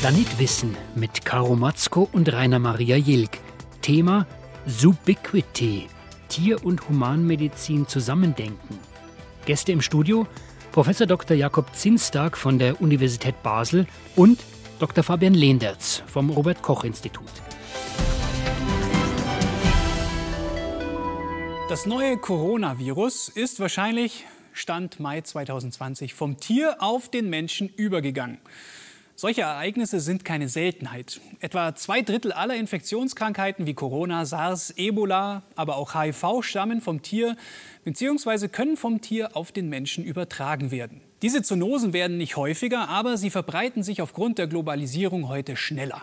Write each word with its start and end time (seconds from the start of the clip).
Planet 0.00 0.38
Wissen 0.38 0.74
mit 0.94 1.26
Caro 1.26 1.54
Matzko 1.56 2.08
und 2.10 2.32
Rainer 2.32 2.58
Maria 2.58 2.96
Jilk. 2.96 3.36
Thema 3.82 4.26
Subiquity. 4.64 5.88
Tier- 6.30 6.64
und 6.64 6.88
Humanmedizin 6.88 7.86
zusammendenken. 7.86 8.78
Gäste 9.44 9.72
im 9.72 9.82
Studio 9.82 10.26
Prof. 10.72 10.88
Dr. 11.06 11.36
Jakob 11.36 11.76
Zinstag 11.76 12.38
von 12.38 12.58
der 12.58 12.80
Universität 12.80 13.42
Basel 13.42 13.86
und 14.16 14.42
Dr. 14.78 15.04
Fabian 15.04 15.34
Lehndertz 15.34 16.02
vom 16.06 16.30
Robert 16.30 16.62
Koch 16.62 16.84
Institut. 16.84 17.30
Das 21.68 21.84
neue 21.84 22.16
Coronavirus 22.16 23.28
ist 23.28 23.60
wahrscheinlich 23.60 24.24
Stand 24.54 24.98
Mai 24.98 25.20
2020 25.20 26.14
vom 26.14 26.38
Tier 26.38 26.76
auf 26.78 27.10
den 27.10 27.28
Menschen 27.28 27.68
übergegangen. 27.68 28.38
Solche 29.20 29.42
Ereignisse 29.42 30.00
sind 30.00 30.24
keine 30.24 30.48
Seltenheit. 30.48 31.20
Etwa 31.40 31.74
zwei 31.74 32.00
Drittel 32.00 32.32
aller 32.32 32.54
Infektionskrankheiten 32.54 33.66
wie 33.66 33.74
Corona, 33.74 34.24
SARS, 34.24 34.72
Ebola, 34.78 35.42
aber 35.56 35.76
auch 35.76 35.94
HIV 35.94 36.40
stammen 36.40 36.80
vom 36.80 37.02
Tier 37.02 37.36
bzw. 37.84 38.48
können 38.48 38.78
vom 38.78 39.02
Tier 39.02 39.36
auf 39.36 39.52
den 39.52 39.68
Menschen 39.68 40.04
übertragen 40.04 40.70
werden. 40.70 41.02
Diese 41.20 41.42
Zoonosen 41.42 41.92
werden 41.92 42.16
nicht 42.16 42.36
häufiger, 42.36 42.88
aber 42.88 43.18
sie 43.18 43.28
verbreiten 43.28 43.82
sich 43.82 44.00
aufgrund 44.00 44.38
der 44.38 44.46
Globalisierung 44.46 45.28
heute 45.28 45.54
schneller. 45.54 46.00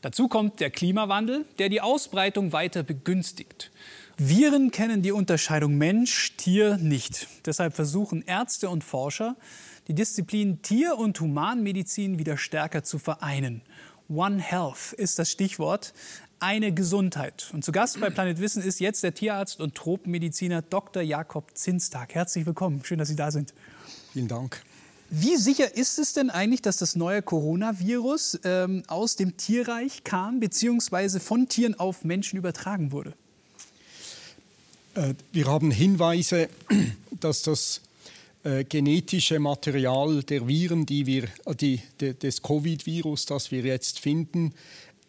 Dazu 0.00 0.26
kommt 0.26 0.58
der 0.58 0.70
Klimawandel, 0.70 1.44
der 1.60 1.68
die 1.68 1.80
Ausbreitung 1.80 2.52
weiter 2.52 2.82
begünstigt. 2.82 3.70
Viren 4.16 4.72
kennen 4.72 5.02
die 5.02 5.12
Unterscheidung 5.12 5.78
Mensch-Tier 5.78 6.76
nicht. 6.78 7.28
Deshalb 7.46 7.76
versuchen 7.76 8.22
Ärzte 8.26 8.68
und 8.68 8.82
Forscher, 8.82 9.36
die 9.88 9.94
Disziplin 9.94 10.60
Tier- 10.60 10.98
und 10.98 11.18
Humanmedizin 11.18 12.18
wieder 12.18 12.36
stärker 12.36 12.84
zu 12.84 12.98
vereinen. 12.98 13.62
One 14.08 14.38
Health 14.38 14.92
ist 14.92 15.18
das 15.18 15.30
Stichwort. 15.30 15.94
Eine 16.40 16.72
Gesundheit. 16.72 17.50
Und 17.52 17.64
zu 17.64 17.72
Gast 17.72 17.98
bei 17.98 18.10
Planet 18.10 18.38
Wissen 18.38 18.62
ist 18.62 18.78
jetzt 18.78 19.02
der 19.02 19.12
Tierarzt 19.12 19.60
und 19.60 19.74
Tropenmediziner 19.74 20.62
Dr. 20.62 21.02
Jakob 21.02 21.50
Zinstag. 21.54 22.14
Herzlich 22.14 22.46
willkommen. 22.46 22.84
Schön, 22.84 22.98
dass 22.98 23.08
Sie 23.08 23.16
da 23.16 23.32
sind. 23.32 23.54
Vielen 24.12 24.28
Dank. 24.28 24.62
Wie 25.10 25.36
sicher 25.36 25.74
ist 25.74 25.98
es 25.98 26.12
denn 26.12 26.28
eigentlich, 26.28 26.62
dass 26.62 26.76
das 26.76 26.94
neue 26.94 27.22
Coronavirus 27.22 28.40
ähm, 28.44 28.82
aus 28.88 29.16
dem 29.16 29.38
Tierreich 29.38 30.04
kam, 30.04 30.38
beziehungsweise 30.38 31.18
von 31.18 31.48
Tieren 31.48 31.78
auf 31.80 32.04
Menschen 32.04 32.36
übertragen 32.36 32.92
wurde? 32.92 33.14
Äh, 34.94 35.14
wir 35.32 35.46
haben 35.46 35.70
Hinweise, 35.70 36.50
dass 37.20 37.42
das 37.42 37.80
äh, 38.44 38.64
genetische 38.64 39.38
Material 39.38 40.22
der 40.22 40.46
Viren, 40.46 40.86
die 40.86 41.06
wir, 41.06 41.28
die, 41.60 41.80
de, 42.00 42.14
des 42.14 42.42
Covid-Virus, 42.42 43.26
das 43.26 43.50
wir 43.50 43.62
jetzt 43.62 43.98
finden, 43.98 44.54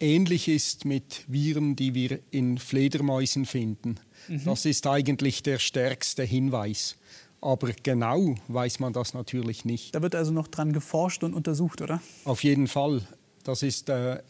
ähnlich 0.00 0.48
ist 0.48 0.84
mit 0.84 1.24
Viren, 1.28 1.76
die 1.76 1.94
wir 1.94 2.18
in 2.30 2.58
Fledermäusen 2.58 3.46
finden. 3.46 4.00
Mhm. 4.28 4.44
Das 4.44 4.64
ist 4.64 4.86
eigentlich 4.86 5.42
der 5.42 5.58
stärkste 5.58 6.24
Hinweis. 6.24 6.96
Aber 7.40 7.70
genau 7.82 8.34
weiß 8.48 8.80
man 8.80 8.92
das 8.92 9.14
natürlich 9.14 9.64
nicht. 9.64 9.94
Da 9.94 10.02
wird 10.02 10.14
also 10.14 10.32
noch 10.32 10.48
dran 10.48 10.72
geforscht 10.72 11.22
und 11.24 11.32
untersucht, 11.34 11.80
oder? 11.80 12.02
Auf 12.24 12.44
jeden 12.44 12.66
Fall. 12.66 13.02
Das 13.44 13.62
ist 13.62 13.88
äh, 13.88 14.22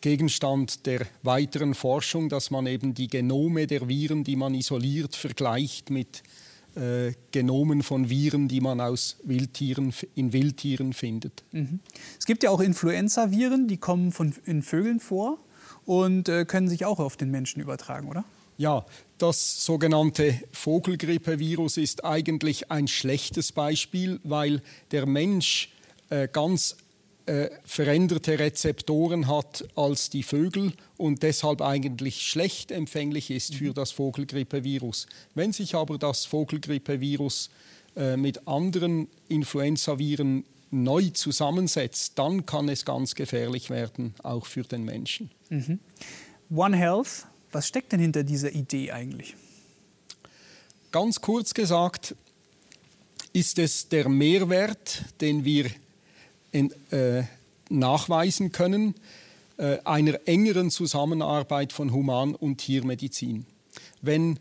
Gegenstand 0.00 0.86
der 0.86 1.06
weiteren 1.22 1.74
Forschung, 1.74 2.28
dass 2.28 2.50
man 2.50 2.66
eben 2.66 2.94
die 2.94 3.08
Genome 3.08 3.66
der 3.66 3.88
Viren, 3.88 4.24
die 4.24 4.36
man 4.36 4.54
isoliert, 4.54 5.14
vergleicht 5.16 5.90
mit 5.90 6.22
äh, 6.76 7.12
Genomen 7.30 7.82
von 7.82 8.08
Viren, 8.10 8.48
die 8.48 8.60
man 8.60 8.80
aus 8.80 9.16
Wildtieren, 9.24 9.94
in 10.14 10.32
Wildtieren 10.32 10.92
findet. 10.92 11.44
Mhm. 11.52 11.80
Es 12.18 12.26
gibt 12.26 12.42
ja 12.42 12.50
auch 12.50 12.60
Influenza-Viren, 12.60 13.68
die 13.68 13.76
kommen 13.76 14.12
von, 14.12 14.34
in 14.44 14.62
Vögeln 14.62 15.00
vor 15.00 15.38
und 15.84 16.28
äh, 16.28 16.44
können 16.44 16.68
sich 16.68 16.84
auch 16.84 16.98
auf 16.98 17.16
den 17.16 17.30
Menschen 17.30 17.60
übertragen, 17.60 18.08
oder? 18.08 18.24
Ja, 18.56 18.86
das 19.18 19.64
sogenannte 19.64 20.40
Vogelgrippevirus 20.52 21.76
ist 21.76 22.04
eigentlich 22.04 22.70
ein 22.70 22.86
schlechtes 22.86 23.50
Beispiel, 23.50 24.20
weil 24.22 24.62
der 24.92 25.06
Mensch 25.06 25.70
äh, 26.10 26.28
ganz 26.30 26.76
äh, 27.26 27.48
veränderte 27.64 28.38
Rezeptoren 28.38 29.28
hat 29.28 29.66
als 29.76 30.10
die 30.10 30.22
Vögel 30.22 30.74
und 30.98 31.22
deshalb 31.22 31.62
eigentlich 31.62 32.28
schlecht 32.28 32.70
empfänglich 32.70 33.30
ist 33.30 33.54
für 33.54 33.70
mhm. 33.70 33.74
das 33.74 33.92
Vogelgrippevirus. 33.92 35.06
Wenn 35.34 35.52
sich 35.52 35.74
aber 35.74 35.96
das 35.96 36.26
Vogelgrippevirus 36.26 37.50
äh, 37.96 38.16
mit 38.18 38.46
anderen 38.46 39.08
Influenzaviren 39.28 40.44
neu 40.70 41.10
zusammensetzt, 41.10 42.18
dann 42.18 42.44
kann 42.44 42.68
es 42.68 42.84
ganz 42.84 43.14
gefährlich 43.14 43.70
werden, 43.70 44.14
auch 44.22 44.44
für 44.44 44.64
den 44.64 44.84
Menschen. 44.84 45.30
Mhm. 45.48 45.78
One 46.54 46.76
Health, 46.76 47.26
was 47.52 47.68
steckt 47.68 47.92
denn 47.92 48.00
hinter 48.00 48.22
dieser 48.22 48.52
Idee 48.52 48.90
eigentlich? 48.90 49.34
Ganz 50.92 51.20
kurz 51.20 51.54
gesagt 51.54 52.14
ist 53.32 53.58
es 53.58 53.88
der 53.88 54.08
Mehrwert, 54.08 55.04
den 55.20 55.44
wir 55.44 55.70
in, 56.54 56.72
äh, 56.90 57.24
nachweisen 57.68 58.52
können, 58.52 58.94
äh, 59.56 59.78
einer 59.84 60.20
engeren 60.26 60.70
Zusammenarbeit 60.70 61.72
von 61.72 61.92
Human- 61.92 62.34
und 62.34 62.58
Tiermedizin. 62.58 63.44
Wenn 64.02 64.38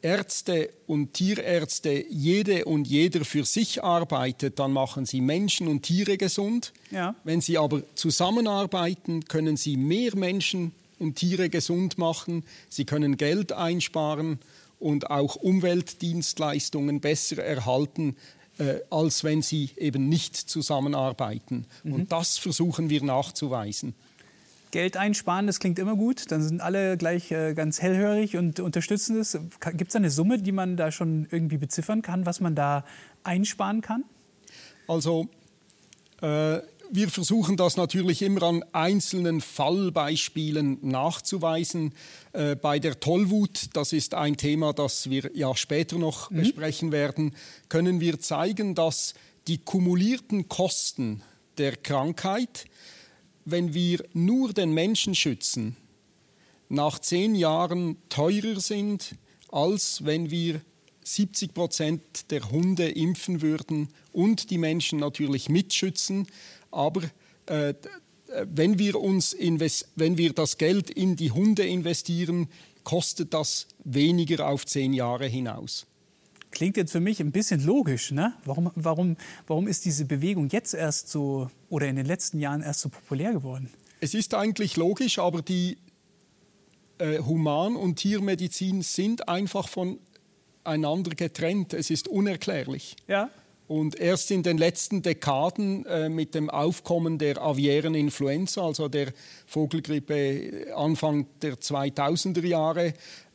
Ärzte 0.00 0.70
und 0.86 1.12
Tierärzte 1.12 2.04
jede 2.08 2.64
und 2.64 2.86
jeder 2.86 3.24
für 3.24 3.44
sich 3.44 3.82
arbeitet, 3.82 4.58
dann 4.58 4.72
machen 4.72 5.04
sie 5.04 5.20
Menschen 5.20 5.66
und 5.68 5.82
Tiere 5.82 6.16
gesund. 6.16 6.72
Ja. 6.90 7.16
Wenn 7.24 7.40
sie 7.40 7.58
aber 7.58 7.82
zusammenarbeiten, 7.96 9.24
können 9.24 9.56
sie 9.56 9.76
mehr 9.76 10.16
Menschen 10.16 10.72
und 10.98 11.16
Tiere 11.16 11.50
gesund 11.50 11.98
machen. 11.98 12.44
Sie 12.68 12.84
können 12.84 13.16
Geld 13.16 13.52
einsparen 13.52 14.38
und 14.78 15.10
auch 15.10 15.36
Umweltdienstleistungen 15.36 17.00
besser 17.00 17.44
erhalten, 17.44 18.16
äh, 18.60 18.80
als 18.90 19.24
wenn 19.24 19.42
sie 19.42 19.70
eben 19.76 20.08
nicht 20.08 20.36
zusammenarbeiten. 20.36 21.64
Mhm. 21.82 21.92
Und 21.92 22.12
das 22.12 22.38
versuchen 22.38 22.90
wir 22.90 23.02
nachzuweisen. 23.02 23.94
Geld 24.70 24.96
einsparen, 24.96 25.46
das 25.46 25.58
klingt 25.58 25.78
immer 25.78 25.96
gut. 25.96 26.30
Dann 26.30 26.42
sind 26.42 26.60
alle 26.60 26.96
gleich 26.96 27.32
äh, 27.32 27.54
ganz 27.54 27.82
hellhörig 27.82 28.36
und 28.36 28.60
unterstützen 28.60 29.18
es. 29.18 29.36
Gibt 29.72 29.90
es 29.90 29.96
eine 29.96 30.10
Summe, 30.10 30.38
die 30.38 30.52
man 30.52 30.76
da 30.76 30.92
schon 30.92 31.26
irgendwie 31.30 31.56
beziffern 31.56 32.02
kann, 32.02 32.26
was 32.26 32.40
man 32.40 32.54
da 32.54 32.84
einsparen 33.24 33.80
kann? 33.80 34.04
Also 34.86 35.26
äh, 36.22 36.58
wir 36.92 37.08
versuchen 37.08 37.56
das 37.56 37.76
natürlich 37.76 38.22
immer 38.22 38.42
an 38.42 38.64
einzelnen 38.72 39.40
Fallbeispielen 39.40 40.78
nachzuweisen. 40.82 41.94
Äh, 42.32 42.56
bei 42.56 42.78
der 42.78 43.00
Tollwut, 43.00 43.70
das 43.74 43.92
ist 43.92 44.14
ein 44.14 44.36
Thema, 44.36 44.72
das 44.72 45.08
wir 45.08 45.30
ja 45.34 45.54
später 45.56 45.98
noch 45.98 46.30
mhm. 46.30 46.36
besprechen 46.38 46.92
werden, 46.92 47.34
können 47.68 48.00
wir 48.00 48.20
zeigen, 48.20 48.74
dass 48.74 49.14
die 49.46 49.58
kumulierten 49.58 50.48
Kosten 50.48 51.22
der 51.58 51.76
Krankheit, 51.76 52.66
wenn 53.44 53.74
wir 53.74 54.04
nur 54.12 54.52
den 54.52 54.72
Menschen 54.72 55.14
schützen, 55.14 55.76
nach 56.68 56.98
zehn 56.98 57.34
Jahren 57.34 57.96
teurer 58.08 58.60
sind, 58.60 59.16
als 59.50 60.04
wenn 60.04 60.30
wir 60.30 60.60
70 61.02 61.54
Prozent 61.54 62.30
der 62.30 62.50
Hunde 62.50 62.88
impfen 62.88 63.42
würden 63.42 63.88
und 64.12 64.50
die 64.50 64.58
Menschen 64.58 65.00
natürlich 65.00 65.48
mitschützen. 65.48 66.28
Aber 66.70 67.02
äh, 67.46 67.74
wenn, 68.44 68.78
wir 68.78 69.00
uns 69.00 69.36
wenn 69.38 70.18
wir 70.18 70.32
das 70.32 70.58
Geld 70.58 70.90
in 70.90 71.16
die 71.16 71.30
Hunde 71.30 71.66
investieren, 71.66 72.48
kostet 72.84 73.34
das 73.34 73.66
weniger 73.84 74.48
auf 74.48 74.66
zehn 74.66 74.92
Jahre 74.92 75.26
hinaus. 75.26 75.86
Klingt 76.50 76.76
jetzt 76.76 76.92
für 76.92 77.00
mich 77.00 77.20
ein 77.20 77.30
bisschen 77.30 77.64
logisch. 77.64 78.10
Ne? 78.10 78.34
Warum, 78.44 78.70
warum, 78.74 79.16
warum 79.46 79.68
ist 79.68 79.84
diese 79.84 80.04
Bewegung 80.04 80.48
jetzt 80.48 80.74
erst 80.74 81.08
so 81.08 81.48
oder 81.68 81.86
in 81.86 81.96
den 81.96 82.06
letzten 82.06 82.40
Jahren 82.40 82.62
erst 82.62 82.80
so 82.80 82.88
populär 82.88 83.32
geworden? 83.32 83.70
Es 84.00 84.14
ist 84.14 84.34
eigentlich 84.34 84.76
logisch, 84.76 85.18
aber 85.18 85.42
die 85.42 85.78
äh, 86.98 87.18
Human- 87.20 87.76
und 87.76 87.96
Tiermedizin 87.96 88.82
sind 88.82 89.28
einfach 89.28 89.68
voneinander 89.68 91.14
getrennt. 91.14 91.74
Es 91.74 91.90
ist 91.90 92.08
unerklärlich. 92.08 92.96
Ja. 93.06 93.30
Und 93.70 94.00
erst 94.00 94.32
in 94.32 94.42
den 94.42 94.58
letzten 94.58 95.00
Dekaden 95.00 95.86
äh, 95.86 96.08
mit 96.08 96.34
dem 96.34 96.50
Aufkommen 96.50 97.18
der 97.18 97.40
aviären 97.40 97.94
Influenza, 97.94 98.62
also 98.62 98.88
der 98.88 99.12
Vogelgrippe 99.46 100.74
Anfang 100.74 101.28
der 101.40 101.54
2000er 101.54 102.44
Jahre, 102.44 102.94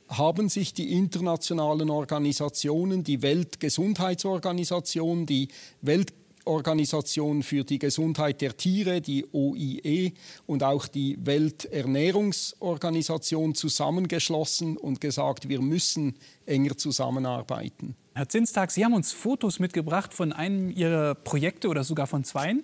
haben 0.09 0.49
sich 0.49 0.73
die 0.73 0.91
internationalen 0.91 1.89
Organisationen, 1.89 3.05
die 3.05 3.21
Weltgesundheitsorganisation, 3.21 5.25
die 5.25 5.47
Welt 5.79 6.11
Organisation 6.45 7.43
für 7.43 7.63
die 7.63 7.77
Gesundheit 7.79 8.41
der 8.41 8.57
Tiere, 8.57 8.99
die 9.01 9.25
OIE, 9.33 10.11
und 10.45 10.63
auch 10.63 10.87
die 10.87 11.17
Welternährungsorganisation 11.21 13.55
zusammengeschlossen 13.55 14.77
und 14.77 15.01
gesagt, 15.01 15.49
wir 15.49 15.61
müssen 15.61 16.15
enger 16.45 16.77
zusammenarbeiten. 16.77 17.95
Herr 18.13 18.29
Zinstag, 18.29 18.69
Sie 18.71 18.85
haben 18.85 18.93
uns 18.93 19.11
Fotos 19.11 19.59
mitgebracht 19.59 20.13
von 20.13 20.31
einem 20.31 20.69
Ihrer 20.69 21.15
Projekte 21.15 21.67
oder 21.67 21.83
sogar 21.83 22.07
von 22.07 22.23
zweien. 22.23 22.63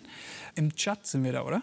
Im 0.55 0.73
Tschad 0.75 1.05
sind 1.05 1.25
wir 1.25 1.33
da, 1.33 1.43
oder? 1.43 1.61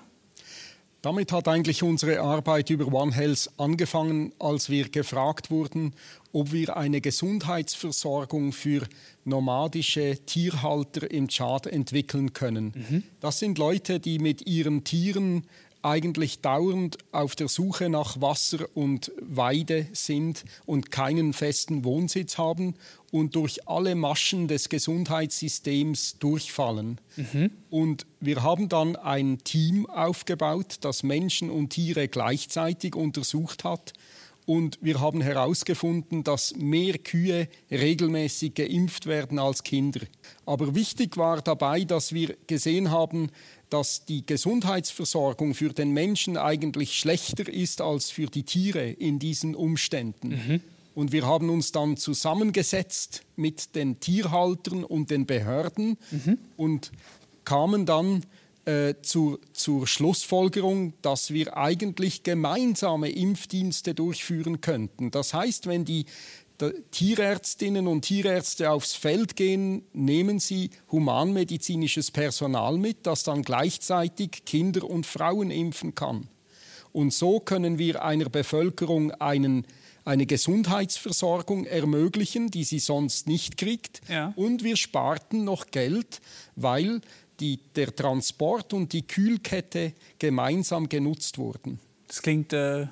Damit 1.01 1.31
hat 1.31 1.47
eigentlich 1.47 1.85
unsere 1.85 2.21
Arbeit 2.21 2.71
über 2.71 2.93
One 2.93 3.15
Health 3.15 3.51
angefangen, 3.57 4.33
als 4.41 4.69
wir 4.69 4.89
gefragt 4.89 5.49
wurden, 5.51 5.95
ob 6.33 6.53
wir 6.53 6.77
eine 6.77 7.01
Gesundheitsversorgung 7.01 8.53
für 8.53 8.83
nomadische 9.25 10.19
Tierhalter 10.27 11.09
im 11.11 11.29
Tschad 11.29 11.69
entwickeln 11.69 12.33
können. 12.33 12.73
Mhm. 12.75 13.03
Das 13.21 13.39
sind 13.39 13.59
Leute, 13.59 14.01
die 14.01 14.19
mit 14.19 14.49
ihren 14.49 14.83
Tieren 14.83 15.45
eigentlich 15.89 16.41
dauernd 16.41 16.99
auf 17.13 17.35
der 17.35 17.49
Suche 17.49 17.89
nach 17.89 18.21
Wasser 18.21 18.67
und 18.75 19.11
Weide 19.21 19.87
sind 19.93 20.45
und 20.67 20.91
keinen 20.91 21.33
festen 21.33 21.85
Wohnsitz 21.85 22.37
haben 22.39 22.75
und 23.11 23.35
durch 23.35 23.67
alle 23.67 23.95
Maschen 23.95 24.49
des 24.49 24.69
Gesundheitssystems 24.69 26.19
durchfallen. 26.19 27.01
Mhm. 27.17 27.51
Und 27.71 28.07
wir 28.21 28.43
haben 28.43 28.69
dann 28.69 28.97
ein 28.97 29.39
Team 29.45 29.87
aufgebaut, 29.87 30.77
das 30.83 31.03
Menschen 31.03 31.51
und 31.51 31.71
Tiere 31.71 32.09
gleichzeitig 32.09 32.95
untersucht 32.95 33.65
hat. 33.65 33.95
Und 34.49 34.79
wir 34.81 34.99
haben 34.99 35.21
herausgefunden, 35.21 36.25
dass 36.25 36.57
mehr 36.57 36.97
Kühe 36.97 37.49
regelmäßig 37.71 38.55
geimpft 38.55 39.05
werden 39.05 39.39
als 39.39 39.63
Kinder. 39.63 40.01
Aber 40.47 40.75
wichtig 40.75 41.19
war 41.19 41.43
dabei, 41.43 41.85
dass 41.85 42.15
wir 42.15 42.35
gesehen 42.47 42.91
haben, 42.91 43.31
dass 43.69 44.07
die 44.07 44.25
Gesundheitsversorgung 44.25 45.53
für 45.53 45.75
den 45.75 45.91
Menschen 45.93 46.39
eigentlich 46.39 46.99
schlechter 46.99 47.47
ist 47.47 47.83
als 47.83 48.11
für 48.11 48.29
die 48.29 48.45
Tiere 48.45 48.89
in 48.89 49.19
diesen 49.19 49.55
Umständen. 49.55 50.29
Mhm. 50.29 50.61
Und 50.95 51.13
wir 51.13 51.27
haben 51.27 51.51
uns 51.51 51.71
dann 51.73 51.99
zusammengesetzt 51.99 53.25
mit 53.37 53.75
den 53.75 54.01
Tierhaltern 54.01 54.83
und 54.83 55.11
den 55.11 55.27
Behörden 55.27 55.99
mhm. 56.11 56.39
und 56.57 56.91
kamen 57.45 57.85
dann 57.85 58.23
äh, 58.69 59.01
zur, 59.01 59.41
zur 59.55 59.87
Schlussfolgerung, 59.87 60.93
dass 61.01 61.33
wir 61.33 61.57
eigentlich 61.57 62.23
gemeinsame 62.23 63.09
Impfdienste 63.09 63.95
durchführen 63.95 64.61
könnten. 64.61 65.11
Das 65.11 65.33
heißt, 65.33 65.69
wenn 65.69 65.87
die 65.87 66.05
Tierärztinnen 66.91 67.87
und 67.87 68.03
Tierärzte 68.03 68.71
aufs 68.71 68.93
Feld 68.93 69.37
gehen, 69.37 69.87
nehmen 69.95 70.39
sie 70.39 70.71
humanmedizinisches 70.93 72.11
Personal 72.11 72.77
mit, 72.77 73.07
das 73.07 73.23
dann 73.23 73.43
gleichzeitig 73.43 74.45
Kinder 74.45 74.85
und 74.85 75.07
Frauen 75.07 75.51
impfen 75.51 75.95
kann. 75.95 76.29
Und 76.93 77.15
so 77.15 77.41
können 77.41 77.79
wir 77.79 78.05
einer 78.05 78.29
Bevölkerung 78.29 79.13
einen, 79.13 79.67
eine 80.05 80.27
Gesundheitsversorgung 80.27 81.65
ermöglichen, 81.65 82.51
die 82.51 82.65
sie 82.65 82.81
sonst 82.81 83.29
nicht 83.29 83.57
kriegt. 83.57 84.03
Ja. 84.09 84.35
Und 84.37 84.63
wir 84.63 84.77
sparten 84.77 85.45
noch 85.45 85.69
Geld, 85.71 86.21
weil 86.57 87.01
die, 87.41 87.59
der 87.77 87.95
Transport 87.95 88.73
und 88.73 88.93
die 88.93 89.07
Kühlkette 89.07 89.93
gemeinsam 90.19 90.89
genutzt 90.89 91.39
wurden. 91.39 91.79
Das 92.07 92.23
klingt 92.23 92.53
äh, 92.53 92.87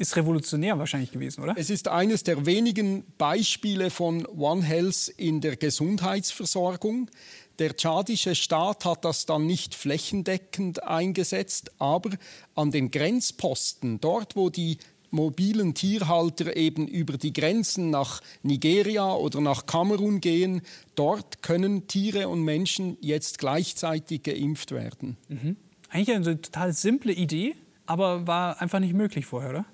ist 0.00 0.16
revolutionär 0.16 0.78
wahrscheinlich 0.78 1.12
gewesen, 1.12 1.42
oder? 1.42 1.54
Es 1.56 1.68
ist 1.68 1.86
eines 1.86 2.24
der 2.24 2.46
wenigen 2.46 3.04
Beispiele 3.18 3.90
von 3.90 4.24
One 4.26 4.62
Health 4.62 5.08
in 5.16 5.42
der 5.42 5.56
Gesundheitsversorgung. 5.56 7.10
Der 7.58 7.76
tschadische 7.76 8.34
Staat 8.34 8.86
hat 8.86 9.04
das 9.04 9.26
dann 9.26 9.44
nicht 9.44 9.74
flächendeckend 9.74 10.82
eingesetzt, 10.82 11.72
aber 11.78 12.10
an 12.54 12.70
den 12.70 12.90
Grenzposten, 12.90 14.00
dort 14.00 14.36
wo 14.36 14.48
die 14.48 14.78
mobilen 15.10 15.74
Tierhalter 15.74 16.56
eben 16.56 16.88
über 16.88 17.16
die 17.16 17.32
Grenzen 17.32 17.90
nach 17.90 18.20
Nigeria 18.42 19.12
oder 19.12 19.40
nach 19.40 19.66
Kamerun 19.66 20.20
gehen, 20.20 20.62
dort 20.94 21.42
können 21.42 21.86
Tiere 21.86 22.28
und 22.28 22.42
Menschen 22.42 22.96
jetzt 23.00 23.38
gleichzeitig 23.38 24.22
geimpft 24.22 24.72
werden. 24.72 25.16
Mhm. 25.28 25.56
Eigentlich 25.88 26.16
eine 26.16 26.40
total 26.40 26.72
simple 26.72 27.12
Idee, 27.12 27.54
aber 27.86 28.26
war 28.26 28.60
einfach 28.60 28.78
nicht 28.78 28.94
möglich 28.94 29.26
vorher, 29.26 29.50
oder? 29.50 29.66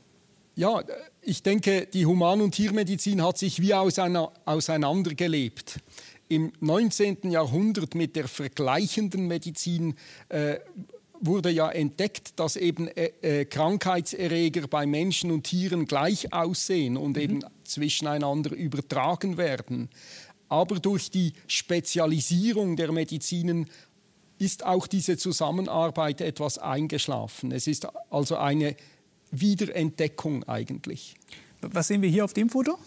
Ja, 0.55 0.83
ich 1.21 1.43
denke, 1.43 1.87
die 1.87 2.06
Human- 2.06 2.41
und 2.41 2.53
Tiermedizin 2.53 3.23
hat 3.23 3.37
sich 3.37 3.61
wie 3.61 3.75
auseinandergelebt. 3.75 5.81
Im 6.29 6.53
19. 6.61 7.31
Jahrhundert 7.31 7.94
mit 7.94 8.17
der 8.17 8.27
vergleichenden 8.27 9.27
Medizin 9.27 9.97
äh, 10.31 10.56
wurde 11.21 11.51
ja 11.51 11.71
entdeckt, 11.71 12.39
dass 12.39 12.57
eben 12.57 12.89
äh, 12.89 13.11
äh, 13.23 13.45
Krankheitserreger 13.45 14.69
bei 14.69 14.87
Menschen 14.87 15.31
und 15.31 15.45
Tieren 15.45 15.87
gleich 15.87 16.33
aussehen 16.33 16.97
und 16.97 17.17
mhm. 17.17 17.23
eben 17.23 17.45
zwischeneinander 17.65 18.55
übertragen 18.55 19.37
werden. 19.37 19.89
Aber 20.49 20.79
durch 20.79 21.11
die 21.11 21.33
Spezialisierung 21.47 22.77
der 22.77 22.93
Medizinen 22.93 23.69
ist 24.39 24.65
auch 24.65 24.87
diese 24.87 25.17
Zusammenarbeit 25.17 26.21
etwas 26.21 26.59
eingeschlafen. 26.59 27.53
Es 27.53 27.67
ist 27.67 27.89
also 28.11 28.37
eine 28.37 28.77
Wiederentdeckung 29.31 30.45
eigentlich. 30.45 31.15
Was 31.63 31.89
sehen 31.89 32.03
wir 32.03 32.09
hier 32.09 32.25
auf 32.25 32.33
dem 32.33 32.49
Foto? 32.49 32.79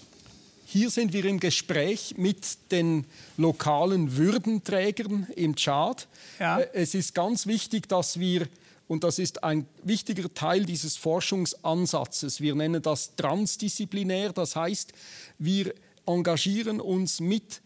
Hier 0.71 0.92
sind 0.92 1.13
wir 1.13 1.25
im 1.25 1.39
Gespräch 1.39 2.13
mit 2.18 2.71
den 2.71 3.07
lokalen 3.38 4.18
Würdenträgern 4.18 5.25
im 5.36 5.56
Tschad. 5.56 6.07
Ja. 6.39 6.60
Äh, 6.60 6.69
es 6.74 6.94
ist 6.94 7.16
ganz 7.16 7.48
wichtig, 7.48 7.89
dass 7.89 8.19
wir, 8.19 8.48
und 8.88 9.04
das 9.04 9.18
ist 9.18 9.44
ein 9.44 9.66
wichtiger 9.81 10.31
Teil 10.31 10.66
dieses 10.66 10.95
Forschungsansatzes, 10.95 12.39
wir 12.39 12.54
nennen 12.54 12.83
das 12.83 13.16
transdisziplinär, 13.16 14.31
das 14.31 14.56
heißt, 14.56 14.94
wir 15.39 15.74
engagieren 16.06 16.80
uns 16.81 17.19
mit 17.19 17.62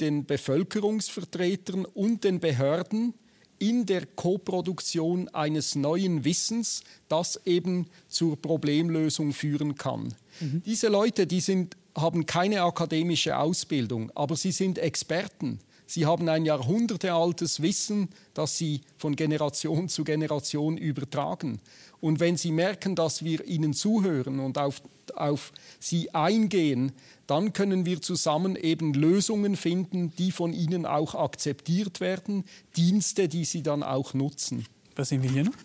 den 0.00 0.24
Bevölkerungsvertretern 0.24 1.84
und 1.84 2.24
den 2.24 2.40
Behörden 2.40 3.14
in 3.60 3.86
der 3.86 4.04
Koproduktion 4.04 5.28
eines 5.28 5.76
neuen 5.76 6.24
Wissens, 6.24 6.82
das 7.08 7.40
eben 7.44 7.86
zur 8.08 8.36
Problemlösung 8.36 9.32
führen 9.32 9.76
kann. 9.76 10.12
Mhm. 10.40 10.62
Diese 10.66 10.88
Leute, 10.88 11.28
die 11.28 11.40
sind, 11.40 11.76
haben 12.00 12.26
keine 12.26 12.62
akademische 12.62 13.38
Ausbildung, 13.38 14.10
aber 14.14 14.36
sie 14.36 14.52
sind 14.52 14.78
Experten. 14.78 15.60
Sie 15.86 16.04
haben 16.04 16.28
ein 16.28 16.44
jahrhundertealtes 16.44 17.62
Wissen, 17.62 18.10
das 18.34 18.58
sie 18.58 18.82
von 18.98 19.16
Generation 19.16 19.88
zu 19.88 20.04
Generation 20.04 20.76
übertragen. 20.76 21.60
Und 22.00 22.20
wenn 22.20 22.36
sie 22.36 22.52
merken, 22.52 22.94
dass 22.94 23.24
wir 23.24 23.46
ihnen 23.46 23.72
zuhören 23.72 24.38
und 24.38 24.58
auf, 24.58 24.82
auf 25.14 25.52
sie 25.80 26.14
eingehen, 26.14 26.92
dann 27.26 27.54
können 27.54 27.86
wir 27.86 28.02
zusammen 28.02 28.54
eben 28.54 28.92
Lösungen 28.92 29.56
finden, 29.56 30.12
die 30.18 30.30
von 30.30 30.52
ihnen 30.52 30.84
auch 30.84 31.14
akzeptiert 31.14 32.00
werden, 32.00 32.44
Dienste, 32.76 33.28
die 33.28 33.46
sie 33.46 33.62
dann 33.62 33.82
auch 33.82 34.12
nutzen. 34.12 34.66
Was 34.94 35.08
sehen 35.08 35.22
wir 35.22 35.30
hier 35.30 35.44
noch? 35.44 35.56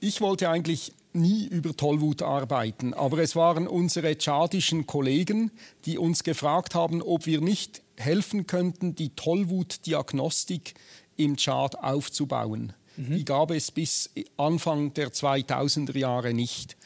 Ich 0.00 0.20
wollte 0.20 0.48
eigentlich 0.48 0.92
nie 1.18 1.46
über 1.46 1.76
Tollwut 1.76 2.22
arbeiten, 2.22 2.94
aber 2.94 3.18
es 3.18 3.36
waren 3.36 3.66
unsere 3.66 4.16
tschadischen 4.16 4.86
Kollegen, 4.86 5.50
die 5.84 5.98
uns 5.98 6.24
gefragt 6.24 6.74
haben, 6.74 7.02
ob 7.02 7.26
wir 7.26 7.40
nicht 7.40 7.82
helfen 7.96 8.46
könnten, 8.46 8.94
die 8.94 9.10
Tollwut-Diagnostik 9.10 10.74
im 11.16 11.36
Tschad 11.36 11.78
aufzubauen. 11.82 12.72
Mhm. 12.96 13.16
Die 13.16 13.24
gab 13.24 13.50
es 13.50 13.70
bis 13.70 14.10
Anfang 14.36 14.94
der 14.94 15.12
2000er 15.12 15.98
Jahre 15.98 16.32
nicht. 16.32 16.76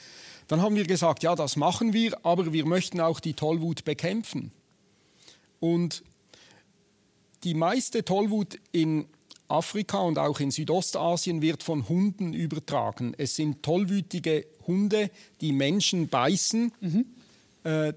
Dann 0.48 0.60
haben 0.60 0.76
wir 0.76 0.86
gesagt, 0.86 1.22
ja, 1.22 1.34
das 1.34 1.56
machen 1.56 1.92
wir, 1.92 2.24
aber 2.26 2.52
wir 2.52 2.66
möchten 2.66 3.00
auch 3.00 3.20
die 3.20 3.34
Tollwut 3.34 3.84
bekämpfen. 3.84 4.52
Und 5.60 6.02
die 7.44 7.54
meiste 7.54 8.04
Tollwut 8.04 8.58
in 8.72 9.06
Afrika 9.52 9.98
und 9.98 10.18
auch 10.18 10.40
in 10.40 10.50
Südostasien 10.50 11.42
wird 11.42 11.62
von 11.62 11.88
Hunden 11.88 12.32
übertragen. 12.32 13.14
Es 13.18 13.36
sind 13.36 13.62
tollwütige 13.62 14.46
Hunde, 14.66 15.10
die 15.40 15.52
Menschen 15.52 16.08
beißen. 16.08 16.72
Mhm. 16.80 17.06
Äh, 17.64 17.92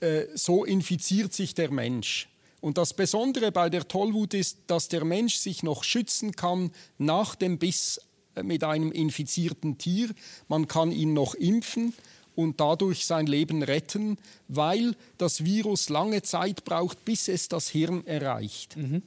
äh, 0.00 0.26
so 0.34 0.64
infiziert 0.64 1.32
sich 1.32 1.54
der 1.54 1.70
Mensch. 1.70 2.28
Und 2.60 2.78
das 2.78 2.94
Besondere 2.94 3.52
bei 3.52 3.70
der 3.70 3.86
Tollwut 3.86 4.34
ist, 4.34 4.58
dass 4.66 4.88
der 4.88 5.04
Mensch 5.04 5.36
sich 5.36 5.62
noch 5.62 5.84
schützen 5.84 6.32
kann 6.32 6.72
nach 6.98 7.34
dem 7.34 7.58
Biss 7.58 8.00
mit 8.42 8.64
einem 8.64 8.92
infizierten 8.92 9.78
Tier. 9.78 10.10
Man 10.48 10.68
kann 10.68 10.90
ihn 10.90 11.12
noch 11.14 11.34
impfen 11.34 11.94
und 12.34 12.60
dadurch 12.60 13.06
sein 13.06 13.26
Leben 13.26 13.62
retten, 13.62 14.18
weil 14.48 14.94
das 15.16 15.44
Virus 15.44 15.88
lange 15.88 16.22
Zeit 16.22 16.64
braucht, 16.64 17.04
bis 17.04 17.28
es 17.28 17.48
das 17.48 17.68
Hirn 17.68 18.06
erreicht. 18.06 18.76
Mhm. 18.76 19.02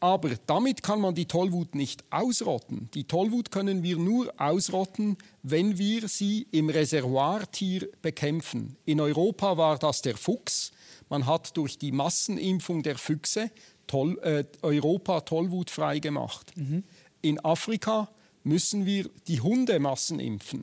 Aber 0.00 0.30
damit 0.46 0.82
kann 0.82 1.00
man 1.00 1.14
die 1.14 1.26
Tollwut 1.26 1.74
nicht 1.74 2.04
ausrotten. 2.10 2.88
Die 2.94 3.04
Tollwut 3.04 3.50
können 3.50 3.82
wir 3.82 3.98
nur 3.98 4.32
ausrotten, 4.40 5.18
wenn 5.42 5.76
wir 5.76 6.08
sie 6.08 6.46
im 6.52 6.70
Reservoirtier 6.70 7.86
bekämpfen. 8.00 8.76
In 8.86 8.98
Europa 8.98 9.58
war 9.58 9.78
das 9.78 10.00
der 10.00 10.16
Fuchs. 10.16 10.72
Man 11.10 11.26
hat 11.26 11.54
durch 11.56 11.76
die 11.76 11.92
Massenimpfung 11.92 12.82
der 12.82 12.96
Füchse 12.96 13.50
Toll, 13.86 14.18
äh, 14.22 14.44
Europa 14.62 15.22
tollwutfrei 15.22 15.98
gemacht. 15.98 16.56
Mhm. 16.56 16.84
In 17.22 17.44
Afrika 17.44 18.08
müssen 18.44 18.86
wir 18.86 19.10
die 19.26 19.40
Hundemassen 19.40 20.20
impfen. 20.20 20.62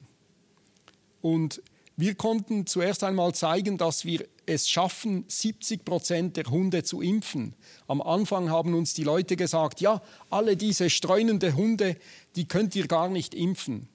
Und 1.21 1.61
Wir 1.99 2.13
konnten 2.13 2.67
zuerst 2.67 3.03
einmal 3.03 3.33
zeigen, 3.33 3.79
dass 3.79 4.05
wir 4.05 4.27
es 4.45 4.69
schaffen, 4.69 5.25
70 5.27 5.83
Prozent 5.83 6.37
der 6.37 6.45
Hunde 6.45 6.83
zu 6.83 7.01
impfen. 7.01 7.55
Am 7.87 8.03
Anfang 8.03 8.51
haben 8.51 8.75
uns 8.75 8.93
die 8.93 9.03
Leute 9.03 9.35
gesagt, 9.35 9.81
ja, 9.81 10.03
alle 10.29 10.55
diese 10.55 10.91
streunende 10.91 11.55
Hunde, 11.55 11.97
die 12.35 12.47
könnt 12.47 12.75
ihr 12.75 12.87
gar 12.87 13.09
nicht 13.09 13.33
impfen. 13.33 13.87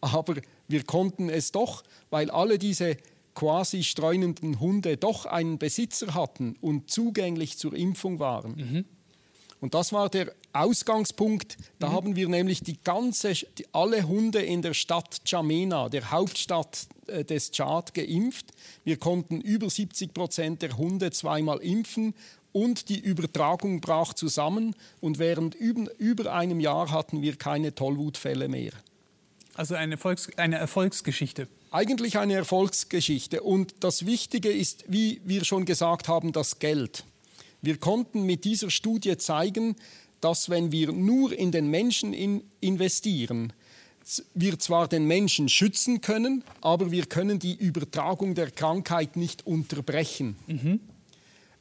Aber 0.00 0.36
wir 0.68 0.84
konnten 0.84 1.28
es 1.28 1.50
doch, 1.50 1.82
weil 2.10 2.30
alle 2.30 2.58
diese 2.58 2.96
quasi 3.34 3.82
streunenden 3.82 4.60
Hunde 4.60 4.96
doch 4.96 5.26
einen 5.26 5.58
Besitzer 5.58 6.14
hatten 6.14 6.54
und 6.60 6.90
zugänglich 6.90 7.58
zur 7.58 7.74
Impfung 7.74 8.20
waren. 8.20 8.54
Mhm. 8.54 8.84
Und 9.60 9.74
das 9.74 9.92
war 9.92 10.08
der 10.08 10.32
Ausgangspunkt. 10.52 11.56
Da 11.80 11.88
mhm. 11.88 11.92
haben 11.92 12.16
wir 12.16 12.28
nämlich 12.28 12.62
die 12.62 12.80
ganze, 12.84 13.32
alle 13.72 14.06
Hunde 14.06 14.42
in 14.42 14.62
der 14.62 14.74
Stadt 14.74 15.22
Jamena, 15.26 15.88
der 15.88 16.12
Hauptstadt 16.12 16.86
des 17.24 17.50
Tschad, 17.50 17.94
geimpft. 17.94 18.52
Wir 18.84 18.96
konnten 18.96 19.40
über 19.40 19.68
70 19.68 20.14
Prozent 20.14 20.62
der 20.62 20.76
Hunde 20.76 21.10
zweimal 21.10 21.58
impfen 21.58 22.14
und 22.52 22.88
die 22.88 22.98
Übertragung 22.98 23.80
brach 23.80 24.14
zusammen. 24.14 24.74
Und 25.00 25.18
während 25.18 25.54
über, 25.54 25.90
über 25.98 26.32
einem 26.32 26.60
Jahr 26.60 26.90
hatten 26.90 27.22
wir 27.22 27.36
keine 27.36 27.74
Tollwutfälle 27.74 28.48
mehr. 28.48 28.72
Also 29.54 29.74
eine, 29.74 29.96
Volks-, 29.96 30.30
eine 30.36 30.56
Erfolgsgeschichte. 30.56 31.48
Eigentlich 31.70 32.18
eine 32.18 32.34
Erfolgsgeschichte. 32.34 33.42
Und 33.42 33.74
das 33.80 34.06
Wichtige 34.06 34.50
ist, 34.50 34.84
wie 34.88 35.20
wir 35.24 35.44
schon 35.44 35.64
gesagt 35.64 36.08
haben, 36.08 36.32
das 36.32 36.58
Geld. 36.58 37.04
Wir 37.60 37.76
konnten 37.76 38.22
mit 38.22 38.44
dieser 38.44 38.70
Studie 38.70 39.16
zeigen, 39.18 39.76
dass 40.20 40.48
wenn 40.48 40.72
wir 40.72 40.92
nur 40.92 41.32
in 41.32 41.52
den 41.52 41.68
Menschen 41.68 42.12
in 42.12 42.44
investieren, 42.60 43.52
wir 44.34 44.58
zwar 44.58 44.88
den 44.88 45.06
Menschen 45.06 45.48
schützen 45.48 46.00
können, 46.00 46.44
aber 46.60 46.90
wir 46.90 47.06
können 47.06 47.38
die 47.38 47.54
Übertragung 47.54 48.34
der 48.34 48.50
Krankheit 48.50 49.16
nicht 49.16 49.46
unterbrechen. 49.46 50.36
Mhm. 50.46 50.80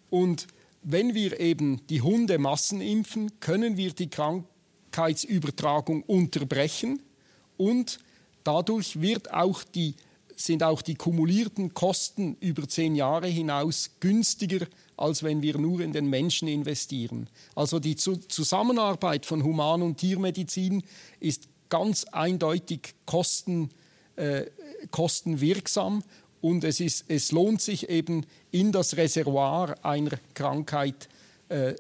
Und 0.10 0.48
wenn 0.84 1.14
wir 1.14 1.40
eben 1.40 1.86
die 1.88 2.02
Hunde 2.02 2.38
massenimpfen, 2.38 3.40
können 3.40 3.76
wir 3.76 3.92
die 3.94 4.10
Krankheitsübertragung 4.10 6.04
unterbrechen 6.04 7.02
und 7.58 8.00
dadurch 8.44 9.02
wird 9.02 9.34
auch 9.34 9.64
die, 9.64 9.96
sind 10.36 10.64
auch 10.64 10.82
die 10.82 10.96
kumulierten 10.96 11.74
Kosten 11.74 12.38
über 12.40 12.68
zehn 12.68 12.96
Jahre 12.96 13.28
hinaus 13.28 13.92
günstiger 14.00 14.68
als 14.98 15.22
wenn 15.22 15.42
wir 15.42 15.58
nur 15.58 15.80
in 15.80 15.94
den 15.94 16.10
Menschen 16.10 16.48
investieren. 16.48 17.30
Also 17.56 17.80
die 17.80 17.96
Zusammenarbeit 17.96 19.26
von 19.26 19.44
Human- 19.44 19.84
und 19.84 19.98
Tiermedizin 19.98 20.84
ist 21.20 21.48
ganz 21.70 22.06
eindeutig 22.06 22.96
kosten, 23.06 23.70
äh, 24.16 24.46
kostenwirksam 24.92 26.04
und 26.42 26.64
es, 26.64 26.80
ist, 26.80 27.06
es 27.08 27.32
lohnt 27.32 27.62
sich 27.62 27.90
eben 27.90 28.26
in 28.52 28.72
das 28.72 28.98
Reservoir 28.98 29.76
einer 29.84 30.18
Krankheit 30.34 31.10
äh, 31.50 31.76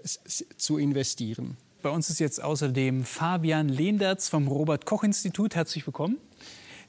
zu 0.58 0.78
investieren. 0.78 1.58
Bei 1.82 1.90
uns 1.90 2.10
ist 2.10 2.20
jetzt 2.20 2.44
außerdem 2.44 3.06
Fabian 3.06 3.70
Lehndertz 3.70 4.30
vom 4.30 4.48
Robert 4.48 4.86
Koch 4.86 5.04
Institut. 5.04 5.56
Herzlich 5.56 5.86
willkommen. 5.86 6.18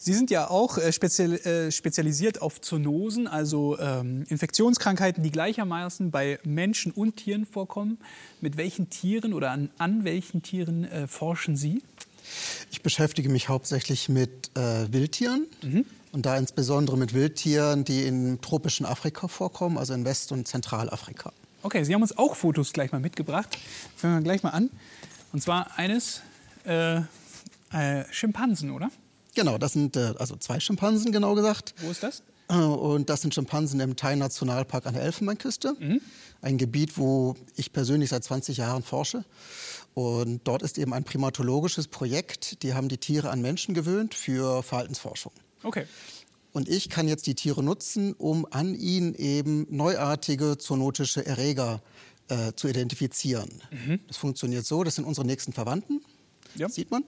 Sie 0.00 0.14
sind 0.14 0.30
ja 0.30 0.48
auch 0.48 0.78
äh, 0.78 0.90
äh, 0.90 1.72
spezialisiert 1.72 2.40
auf 2.40 2.60
Zoonosen, 2.60 3.26
also 3.26 3.76
ähm, 3.80 4.24
Infektionskrankheiten, 4.28 5.24
die 5.24 5.32
gleichermaßen 5.32 6.12
bei 6.12 6.38
Menschen 6.44 6.92
und 6.92 7.16
Tieren 7.16 7.44
vorkommen. 7.44 7.98
Mit 8.40 8.56
welchen 8.56 8.90
Tieren 8.90 9.34
oder 9.34 9.50
an, 9.50 9.70
an 9.76 10.04
welchen 10.04 10.42
Tieren 10.42 10.84
äh, 10.84 11.08
forschen 11.08 11.56
Sie? 11.56 11.82
Ich 12.70 12.82
beschäftige 12.82 13.28
mich 13.28 13.48
hauptsächlich 13.48 14.08
mit 14.08 14.50
äh, 14.56 14.92
Wildtieren. 14.92 15.46
Mhm. 15.62 15.84
Und 16.12 16.26
da 16.26 16.36
insbesondere 16.36 16.96
mit 16.96 17.12
Wildtieren, 17.12 17.84
die 17.84 18.04
im 18.04 18.40
tropischen 18.40 18.86
Afrika 18.86 19.28
vorkommen, 19.28 19.76
also 19.76 19.92
in 19.92 20.04
West- 20.04 20.32
und 20.32 20.48
Zentralafrika. 20.48 21.32
Okay, 21.62 21.84
Sie 21.84 21.94
haben 21.94 22.02
uns 22.02 22.16
auch 22.16 22.34
Fotos 22.34 22.72
gleich 22.72 22.92
mal 22.92 23.00
mitgebracht. 23.00 23.58
Fangen 23.96 24.16
wir 24.16 24.22
gleich 24.22 24.42
mal 24.42 24.50
an. 24.50 24.70
Und 25.32 25.42
zwar 25.42 25.76
eines 25.78 26.22
äh, 26.64 26.98
äh, 27.72 28.04
Schimpansen, 28.10 28.70
oder? 28.70 28.90
Genau, 29.34 29.58
das 29.58 29.72
sind 29.72 29.96
äh, 29.96 30.14
also 30.18 30.36
zwei 30.36 30.60
Schimpansen, 30.60 31.12
genau 31.12 31.34
gesagt. 31.34 31.74
Wo 31.78 31.90
ist 31.90 32.02
das? 32.02 32.22
Äh, 32.48 32.54
und 32.54 33.10
das 33.10 33.22
sind 33.22 33.34
Schimpansen 33.34 33.80
im 33.80 33.96
Thai-Nationalpark 33.96 34.86
an 34.86 34.94
der 34.94 35.02
Elfenbeinküste. 35.02 35.76
Mhm. 35.78 36.00
Ein 36.40 36.56
Gebiet, 36.56 36.96
wo 36.96 37.36
ich 37.56 37.72
persönlich 37.72 38.10
seit 38.10 38.24
20 38.24 38.56
Jahren 38.56 38.82
forsche. 38.82 39.24
Und 39.98 40.42
dort 40.44 40.62
ist 40.62 40.78
eben 40.78 40.94
ein 40.94 41.02
primatologisches 41.02 41.88
Projekt. 41.88 42.62
Die 42.62 42.72
haben 42.72 42.88
die 42.88 42.98
Tiere 42.98 43.30
an 43.30 43.42
Menschen 43.42 43.74
gewöhnt 43.74 44.14
für 44.14 44.62
Verhaltensforschung. 44.62 45.32
Okay. 45.64 45.86
Und 46.52 46.68
ich 46.68 46.88
kann 46.88 47.08
jetzt 47.08 47.26
die 47.26 47.34
Tiere 47.34 47.64
nutzen, 47.64 48.12
um 48.12 48.46
an 48.48 48.76
ihnen 48.76 49.16
eben 49.16 49.66
neuartige 49.70 50.56
zoonotische 50.56 51.26
Erreger 51.26 51.82
äh, 52.28 52.52
zu 52.54 52.68
identifizieren. 52.68 53.60
Mhm. 53.72 53.98
Das 54.06 54.18
funktioniert 54.18 54.64
so, 54.64 54.84
das 54.84 54.94
sind 54.94 55.04
unsere 55.04 55.26
nächsten 55.26 55.52
Verwandten. 55.52 56.00
Ja. 56.54 56.68
Sieht 56.68 56.92
man. 56.92 57.02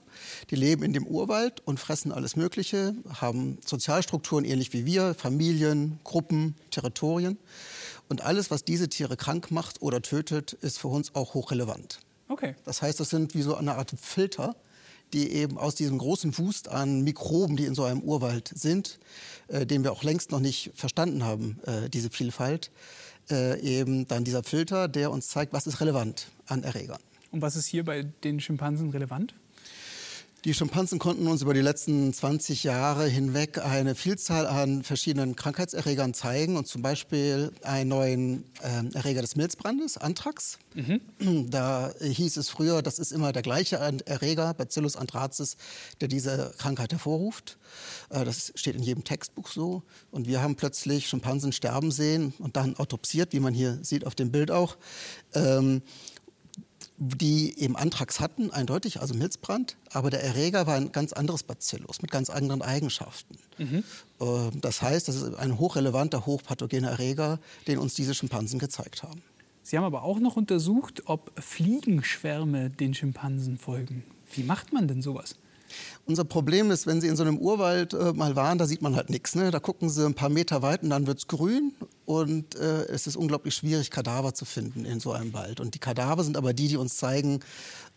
Die 0.51 0.57
leben 0.57 0.83
in 0.83 0.93
dem 0.93 1.07
Urwald 1.07 1.61
und 1.65 1.79
fressen 1.79 2.11
alles 2.11 2.35
Mögliche, 2.35 2.97
haben 3.21 3.59
Sozialstrukturen 3.65 4.45
ähnlich 4.45 4.73
wie 4.73 4.85
wir, 4.85 5.15
Familien, 5.15 6.01
Gruppen, 6.03 6.57
Territorien. 6.73 7.39
Und 8.09 8.23
alles, 8.23 8.51
was 8.51 8.65
diese 8.65 8.89
Tiere 8.89 9.17
krank 9.17 9.53
macht 9.53 9.81
oder 9.81 10.03
tötet, 10.03 10.55
ist 10.55 10.81
für 10.81 10.89
uns 10.89 11.15
auch 11.15 11.35
hochrelevant. 11.35 12.01
Okay. 12.31 12.55
Das 12.65 12.81
heißt, 12.81 13.01
das 13.01 13.11
sind 13.11 13.35
wie 13.35 13.43
so 13.43 13.57
eine 13.57 13.75
Art 13.75 13.93
Filter, 14.01 14.55
die 15.13 15.33
eben 15.33 15.59
aus 15.59 15.75
diesem 15.75 15.99
großen 15.99 16.39
Wust 16.39 16.69
an 16.69 17.03
Mikroben, 17.03 17.57
die 17.57 17.65
in 17.65 17.75
so 17.75 17.83
einem 17.83 18.01
Urwald 18.03 18.53
sind, 18.55 19.01
äh, 19.49 19.67
den 19.67 19.83
wir 19.83 19.91
auch 19.91 20.05
längst 20.05 20.31
noch 20.31 20.39
nicht 20.39 20.71
verstanden 20.77 21.25
haben, 21.25 21.59
äh, 21.67 21.91
diese 21.91 22.09
Vielfalt, 22.09 22.71
äh, 23.31 23.61
eben 23.61 24.07
dann 24.07 24.23
dieser 24.23 24.45
Filter, 24.45 24.87
der 24.87 25.11
uns 25.11 25.29
zeigt, 25.29 25.53
was 25.53 25.67
ist 25.67 25.81
relevant 25.81 26.29
an 26.47 26.63
Erregern. 26.63 27.01
Und 27.33 27.43
was 27.43 27.57
ist 27.57 27.67
hier 27.67 27.85
bei 27.85 28.05
den 28.23 28.39
Schimpansen 28.39 28.91
relevant? 28.91 29.35
Die 30.45 30.55
Schimpansen 30.55 30.99
konnten 30.99 31.27
uns 31.27 31.43
über 31.43 31.53
die 31.53 31.61
letzten 31.61 32.15
20 32.15 32.65
Jahre 32.65 33.07
hinweg 33.07 33.59
eine 33.59 33.95
Vielzahl 33.95 34.47
an 34.47 34.83
verschiedenen 34.83 35.37
Krankheitserregern 35.37 36.15
zeigen 36.15 36.57
und 36.57 36.67
zum 36.67 36.81
Beispiel 36.81 37.53
einen 37.63 37.91
neuen 37.91 38.45
äh, 38.63 38.97
Erreger 38.97 39.21
des 39.21 39.37
Milzbrandes, 39.37 39.99
Anthrax. 39.99 40.59
Mhm. 40.75 41.51
Da 41.51 41.93
hieß 42.01 42.39
es 42.39 42.49
früher, 42.49 42.81
das 42.81 42.99
ist 42.99 43.13
immer 43.13 43.33
der 43.33 43.43
gleiche 43.43 43.77
Erreger, 43.77 44.55
Bacillus 44.55 44.97
anthracis, 44.97 45.59
der 46.01 46.09
diese 46.09 46.55
Krankheit 46.57 46.93
hervorruft. 46.93 47.59
Äh, 48.09 48.25
das 48.25 48.51
steht 48.55 48.77
in 48.77 48.83
jedem 48.83 49.05
Textbuch 49.05 49.49
so. 49.49 49.83
Und 50.11 50.27
wir 50.27 50.41
haben 50.41 50.57
plötzlich 50.57 51.07
Schimpansen 51.07 51.53
sterben 51.53 51.91
sehen 51.91 52.33
und 52.39 52.57
dann 52.57 52.77
autopsiert, 52.77 53.35
wie 53.35 53.41
man 53.41 53.53
hier 53.53 53.79
sieht 53.83 54.07
auf 54.07 54.15
dem 54.15 54.33
Bild 54.33 54.51
auch. 54.51 54.79
Ähm, 55.35 55.83
die 57.03 57.59
eben 57.59 57.77
Anthrax 57.77 58.21
hatten, 58.21 58.51
eindeutig, 58.51 59.01
also 59.01 59.15
Milzbrand, 59.15 59.77
aber 59.91 60.11
der 60.11 60.23
Erreger 60.23 60.67
war 60.67 60.75
ein 60.75 60.93
ganz 60.93 61.15
anderes 61.15 61.43
Bacillus 61.43 62.03
mit 62.03 62.11
ganz 62.11 62.29
anderen 62.29 62.61
Eigenschaften. 62.61 63.39
Mhm. 63.57 63.83
Das 64.61 64.83
heißt, 64.83 65.09
das 65.09 65.17
ist 65.17 65.35
ein 65.35 65.59
hochrelevanter, 65.59 66.27
hochpathogener 66.27 66.91
Erreger, 66.91 67.41
den 67.67 67.79
uns 67.79 67.95
diese 67.95 68.15
Schimpansen 68.15 68.59
gezeigt 68.59 69.03
haben. 69.03 69.23
Sie 69.63 69.79
haben 69.79 69.85
aber 69.85 70.03
auch 70.03 70.21
noch 70.21 70.37
untersucht, 70.37 71.03
ob 71.07 71.33
Fliegenschwärme 71.41 72.69
den 72.69 72.93
Schimpansen 72.93 73.57
folgen. 73.57 74.05
Wie 74.35 74.43
macht 74.43 74.75
man 74.75 74.87
denn 74.87 75.01
sowas? 75.01 75.37
Unser 76.07 76.25
Problem 76.25 76.71
ist, 76.71 76.87
wenn 76.87 77.01
Sie 77.01 77.09
in 77.09 77.17
so 77.17 77.23
einem 77.23 77.39
Urwald 77.39 77.95
äh, 77.95 78.13
mal 78.13 78.37
waren, 78.37 78.59
da 78.59 78.67
sieht 78.67 78.83
man 78.83 78.97
halt 78.97 79.11
nichts. 79.11 79.35
Ne? 79.35 79.51
Da 79.51 79.61
gucken 79.61 79.89
Sie 79.91 80.05
ein 80.05 80.15
paar 80.15 80.29
Meter 80.29 80.63
weit 80.63 80.83
und 80.83 80.91
dann 80.91 81.07
wird 81.07 81.19
es 81.19 81.27
grün. 81.27 81.73
Und 82.07 82.57
äh, 82.57 82.85
es 82.87 83.07
ist 83.07 83.17
unglaublich 83.17 83.55
schwierig, 83.55 83.91
Kadaver 83.91 84.35
zu 84.35 84.45
finden 84.45 84.85
in 84.85 85.01
so 85.01 85.13
einem 85.13 85.33
Wald. 85.33 85.61
Und 85.61 85.75
die 85.75 85.79
Kadaver 85.79 86.25
sind 86.25 86.37
aber 86.37 86.53
die, 86.53 86.69
die 86.69 86.77
uns 86.77 86.97
zeigen, 86.97 87.41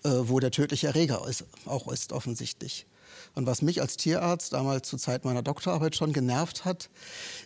äh, 0.04 0.10
wo 0.10 0.40
der 0.40 0.52
tödliche 0.52 0.88
Erreger 0.88 1.28
ist, 1.28 1.46
auch 1.66 1.92
ist 1.92 2.14
offensichtlich. 2.14 2.86
Und 3.36 3.48
was 3.48 3.62
mich 3.62 3.82
als 3.82 3.98
Tierarzt 3.98 4.54
damals 4.54 4.88
zur 4.88 5.00
Zeit 5.00 5.26
meiner 5.26 5.42
Doktorarbeit 5.42 5.96
schon 5.96 6.14
genervt 6.14 6.66
hat, 6.66 6.90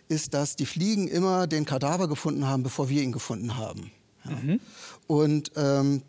ist, 0.08 0.34
dass 0.34 0.56
die 0.56 0.66
Fliegen 0.66 1.08
immer 1.08 1.46
den 1.46 1.64
Kadaver 1.64 2.08
gefunden 2.08 2.46
haben, 2.46 2.62
bevor 2.62 2.88
wir 2.88 3.02
ihn 3.02 3.12
gefunden 3.12 3.56
haben. 3.56 3.90
Ja. 4.24 4.30
Mhm. 4.32 4.60
Und 5.06 5.52
ähm, 5.56 6.02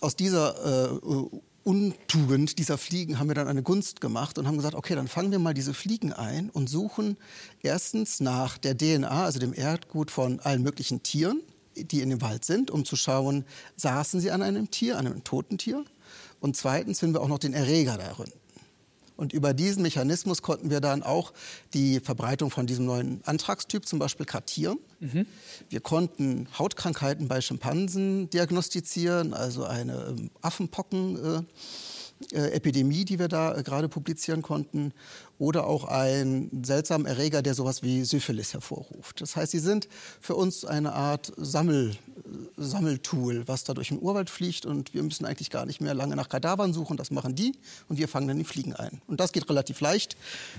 aus 0.00 0.16
dieser 0.16 0.90
äh, 0.90 0.98
Untugend 1.64 2.58
dieser 2.58 2.76
Fliegen 2.76 3.18
haben 3.18 3.28
wir 3.28 3.34
dann 3.34 3.46
eine 3.46 3.62
Gunst 3.62 4.00
gemacht 4.00 4.38
und 4.38 4.46
haben 4.46 4.56
gesagt, 4.56 4.74
okay, 4.74 4.94
dann 4.94 5.06
fangen 5.06 5.30
wir 5.30 5.38
mal 5.38 5.54
diese 5.54 5.74
Fliegen 5.74 6.12
ein 6.12 6.50
und 6.50 6.68
suchen 6.68 7.16
erstens 7.62 8.20
nach 8.20 8.58
der 8.58 8.76
DNA, 8.76 9.24
also 9.24 9.38
dem 9.38 9.54
Erdgut 9.54 10.10
von 10.10 10.40
allen 10.40 10.62
möglichen 10.62 11.02
Tieren, 11.02 11.40
die 11.76 12.00
in 12.00 12.10
dem 12.10 12.20
Wald 12.20 12.44
sind, 12.44 12.70
um 12.70 12.84
zu 12.84 12.96
schauen, 12.96 13.44
saßen 13.76 14.20
sie 14.20 14.30
an 14.30 14.42
einem 14.42 14.70
Tier, 14.70 14.98
an 14.98 15.06
einem 15.06 15.24
toten 15.24 15.56
Tier. 15.56 15.84
Und 16.40 16.56
zweitens 16.56 17.00
finden 17.00 17.14
wir 17.14 17.20
auch 17.20 17.28
noch 17.28 17.38
den 17.38 17.54
Erreger 17.54 17.96
darin. 17.96 18.32
Und 19.16 19.32
über 19.32 19.54
diesen 19.54 19.82
Mechanismus 19.82 20.42
konnten 20.42 20.70
wir 20.70 20.80
dann 20.80 21.02
auch 21.02 21.32
die 21.74 22.00
Verbreitung 22.00 22.50
von 22.50 22.66
diesem 22.66 22.86
neuen 22.86 23.20
Antragstyp 23.24 23.86
zum 23.86 23.98
Beispiel 23.98 24.26
kartieren. 24.26 24.78
Mhm. 25.00 25.26
Wir 25.68 25.80
konnten 25.80 26.48
Hautkrankheiten 26.58 27.28
bei 27.28 27.40
Schimpansen 27.40 28.30
diagnostizieren, 28.30 29.34
also 29.34 29.64
eine 29.64 30.06
ähm, 30.08 30.30
Affenpocken. 30.40 31.38
äh, 31.38 31.42
Epidemie, 32.30 33.04
die 33.04 33.18
wir 33.18 33.28
da 33.28 33.56
äh, 33.56 33.62
gerade 33.62 33.88
publizieren 33.88 34.42
konnten, 34.42 34.92
oder 35.38 35.66
auch 35.66 35.84
einen 35.84 36.62
seltsamen 36.64 37.04
Erreger, 37.06 37.42
der 37.42 37.54
sowas 37.54 37.82
wie 37.82 38.04
Syphilis 38.04 38.52
hervorruft. 38.52 39.20
Das 39.20 39.34
heißt, 39.34 39.50
sie 39.50 39.58
sind 39.58 39.88
für 40.20 40.36
uns 40.36 40.64
eine 40.64 40.92
Art 40.92 41.32
Sammel, 41.36 41.96
Sammeltool, 42.56 43.48
was 43.48 43.64
da 43.64 43.74
durch 43.74 43.88
den 43.88 44.00
Urwald 44.00 44.30
fliegt 44.30 44.66
und 44.66 44.94
wir 44.94 45.02
müssen 45.02 45.24
eigentlich 45.24 45.50
gar 45.50 45.66
nicht 45.66 45.80
mehr 45.80 45.94
lange 45.94 46.14
nach 46.14 46.28
Kadavern 46.28 46.72
suchen, 46.72 46.96
das 46.96 47.10
machen 47.10 47.34
die 47.34 47.52
und 47.88 47.98
wir 47.98 48.06
fangen 48.06 48.28
dann 48.28 48.38
die 48.38 48.44
Fliegen 48.44 48.72
ein. 48.72 49.00
Und 49.08 49.18
das 49.18 49.32
geht 49.32 49.48
relativ 49.48 49.80
leicht. 49.80 50.16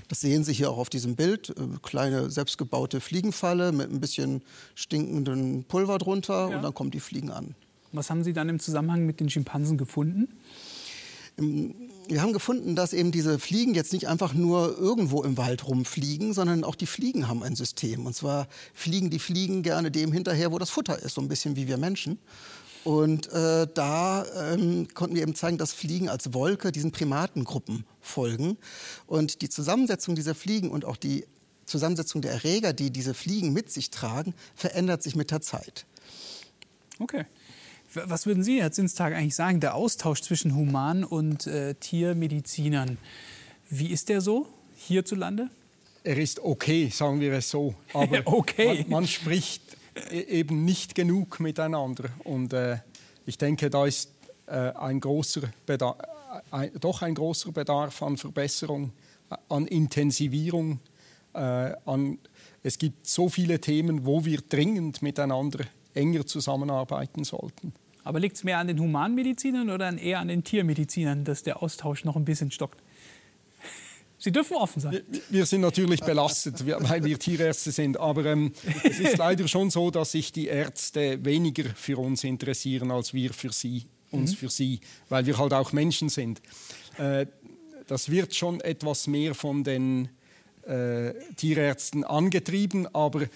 Das 0.08 0.20
sehen 0.20 0.44
Sie 0.44 0.52
hier 0.52 0.70
auch 0.70 0.78
auf 0.78 0.90
diesem 0.90 1.16
Bild. 1.16 1.50
Äh, 1.50 1.78
kleine 1.82 2.30
selbstgebaute 2.30 3.00
Fliegenfalle 3.00 3.72
mit 3.72 3.90
ein 3.90 4.00
bisschen 4.00 4.42
stinkenden 4.74 5.64
Pulver 5.64 5.96
drunter 5.96 6.50
ja. 6.50 6.56
und 6.56 6.62
dann 6.62 6.74
kommen 6.74 6.90
die 6.90 7.00
Fliegen 7.00 7.30
an. 7.30 7.54
Was 7.92 8.10
haben 8.10 8.24
Sie 8.24 8.32
dann 8.32 8.48
im 8.48 8.58
Zusammenhang 8.58 9.06
mit 9.06 9.20
den 9.20 9.30
Schimpansen 9.30 9.78
gefunden? 9.78 10.28
Wir 11.36 12.22
haben 12.22 12.32
gefunden, 12.32 12.76
dass 12.76 12.92
eben 12.92 13.10
diese 13.10 13.38
Fliegen 13.38 13.74
jetzt 13.74 13.92
nicht 13.92 14.08
einfach 14.08 14.34
nur 14.34 14.78
irgendwo 14.78 15.22
im 15.22 15.36
Wald 15.36 15.66
rumfliegen, 15.66 16.32
sondern 16.32 16.62
auch 16.62 16.76
die 16.76 16.86
Fliegen 16.86 17.26
haben 17.28 17.42
ein 17.42 17.56
System. 17.56 18.06
Und 18.06 18.14
zwar 18.14 18.46
fliegen 18.72 19.10
die 19.10 19.18
Fliegen 19.18 19.62
gerne 19.62 19.90
dem 19.90 20.12
hinterher, 20.12 20.52
wo 20.52 20.58
das 20.58 20.70
Futter 20.70 20.98
ist, 21.00 21.14
so 21.14 21.20
ein 21.20 21.28
bisschen 21.28 21.56
wie 21.56 21.66
wir 21.66 21.76
Menschen. 21.76 22.18
Und 22.84 23.32
äh, 23.32 23.66
da 23.72 24.26
ähm, 24.52 24.88
konnten 24.92 25.16
wir 25.16 25.22
eben 25.22 25.34
zeigen, 25.34 25.56
dass 25.56 25.72
Fliegen 25.72 26.08
als 26.08 26.34
Wolke 26.34 26.70
diesen 26.70 26.92
Primatengruppen 26.92 27.84
folgen. 28.00 28.58
Und 29.06 29.40
die 29.40 29.48
Zusammensetzung 29.48 30.14
dieser 30.14 30.34
Fliegen 30.34 30.70
und 30.70 30.84
auch 30.84 30.98
die 30.98 31.24
Zusammensetzung 31.64 32.20
der 32.20 32.32
Erreger, 32.32 32.74
die 32.74 32.90
diese 32.90 33.14
Fliegen 33.14 33.54
mit 33.54 33.70
sich 33.70 33.90
tragen, 33.90 34.34
verändert 34.54 35.02
sich 35.02 35.16
mit 35.16 35.30
der 35.30 35.40
Zeit. 35.40 35.86
Okay. 36.98 37.24
Was 37.94 38.26
würden 38.26 38.42
Sie, 38.42 38.60
Herr 38.60 38.72
Zinstag, 38.72 39.14
eigentlich 39.14 39.36
sagen, 39.36 39.60
der 39.60 39.76
Austausch 39.76 40.20
zwischen 40.20 40.56
Human- 40.56 41.04
und 41.04 41.46
äh, 41.46 41.74
Tiermedizinern, 41.74 42.98
wie 43.70 43.88
ist 43.88 44.08
der 44.08 44.20
so 44.20 44.48
hierzulande? 44.76 45.48
Er 46.02 46.16
ist 46.16 46.40
okay, 46.40 46.88
sagen 46.88 47.20
wir 47.20 47.32
es 47.34 47.50
so. 47.50 47.74
Aber 47.92 48.22
okay. 48.26 48.80
man, 48.80 48.90
man, 48.90 49.06
spricht 49.06 49.62
e-, 50.10 50.20
eben 50.22 50.64
nicht 50.64 50.96
genug 50.96 51.38
miteinander. 51.38 52.10
Und 52.24 52.52
äh, 52.52 52.78
ich 53.26 53.38
denke, 53.38 53.70
da 53.70 53.86
ist 53.86 54.10
äh, 54.46 54.72
ein 54.72 54.98
großer 54.98 55.42
Bedarf, 55.64 55.96
äh, 56.00 56.40
ein, 56.50 56.70
doch 56.80 57.00
ein 57.02 57.14
großer 57.14 57.52
Bedarf 57.52 58.02
an 58.02 58.16
Verbesserung, 58.16 58.92
an 59.48 59.66
Intensivierung. 59.66 60.80
Äh, 61.32 61.38
an, 61.38 62.18
es 62.64 62.76
gibt 62.76 63.06
so 63.06 63.28
viele 63.28 63.60
Themen, 63.60 64.04
wo 64.04 64.24
wir 64.24 64.40
dringend 64.40 65.00
miteinander 65.00 65.64
enger 65.94 66.26
zusammenarbeiten 66.26 67.22
sollten. 67.22 67.72
Aber 68.04 68.20
liegt 68.20 68.36
es 68.36 68.44
mehr 68.44 68.58
an 68.58 68.68
den 68.68 68.78
Humanmedizinern 68.78 69.70
oder 69.70 69.96
eher 69.96 70.20
an 70.20 70.28
den 70.28 70.44
Tiermedizinern, 70.44 71.24
dass 71.24 71.42
der 71.42 71.62
Austausch 71.62 72.04
noch 72.04 72.16
ein 72.16 72.24
bisschen 72.24 72.50
stockt? 72.50 72.80
Sie 74.18 74.32
dürfen 74.32 74.56
offen 74.56 74.80
sein. 74.80 75.02
Wir, 75.28 75.44
sind 75.44 75.60
natürlich 75.60 76.00
belastet, 76.00 76.64
weil 76.66 77.04
wir 77.04 77.18
Tierärzte 77.18 77.72
sind. 77.72 77.98
Aber 77.98 78.24
ähm, 78.24 78.52
es 78.82 78.98
ist 78.98 79.18
leider 79.18 79.46
schon 79.48 79.68
so, 79.68 79.90
dass 79.90 80.12
sich 80.12 80.32
die 80.32 80.46
Ärzte 80.46 81.22
weniger 81.24 81.64
für 81.74 81.98
uns 81.98 82.24
interessieren 82.24 82.90
als 82.90 83.12
wir 83.12 83.34
für 83.34 83.52
sie, 83.52 83.84
uns 84.10 84.32
mhm. 84.32 84.36
für 84.36 84.48
sie, 84.48 84.80
weil 85.10 85.26
wir 85.26 85.36
halt 85.36 85.52
auch 85.52 85.72
Menschen 85.72 86.08
sind. 86.08 86.40
Äh, 86.96 87.26
das 87.86 88.10
wird 88.10 88.34
schon 88.34 88.60
etwas 88.62 89.06
mehr 89.06 89.34
von 89.34 89.62
den 89.62 90.08
äh, 90.66 91.12
Tierärzten 91.36 92.04
angetrieben, 92.04 92.88
aber 92.94 93.26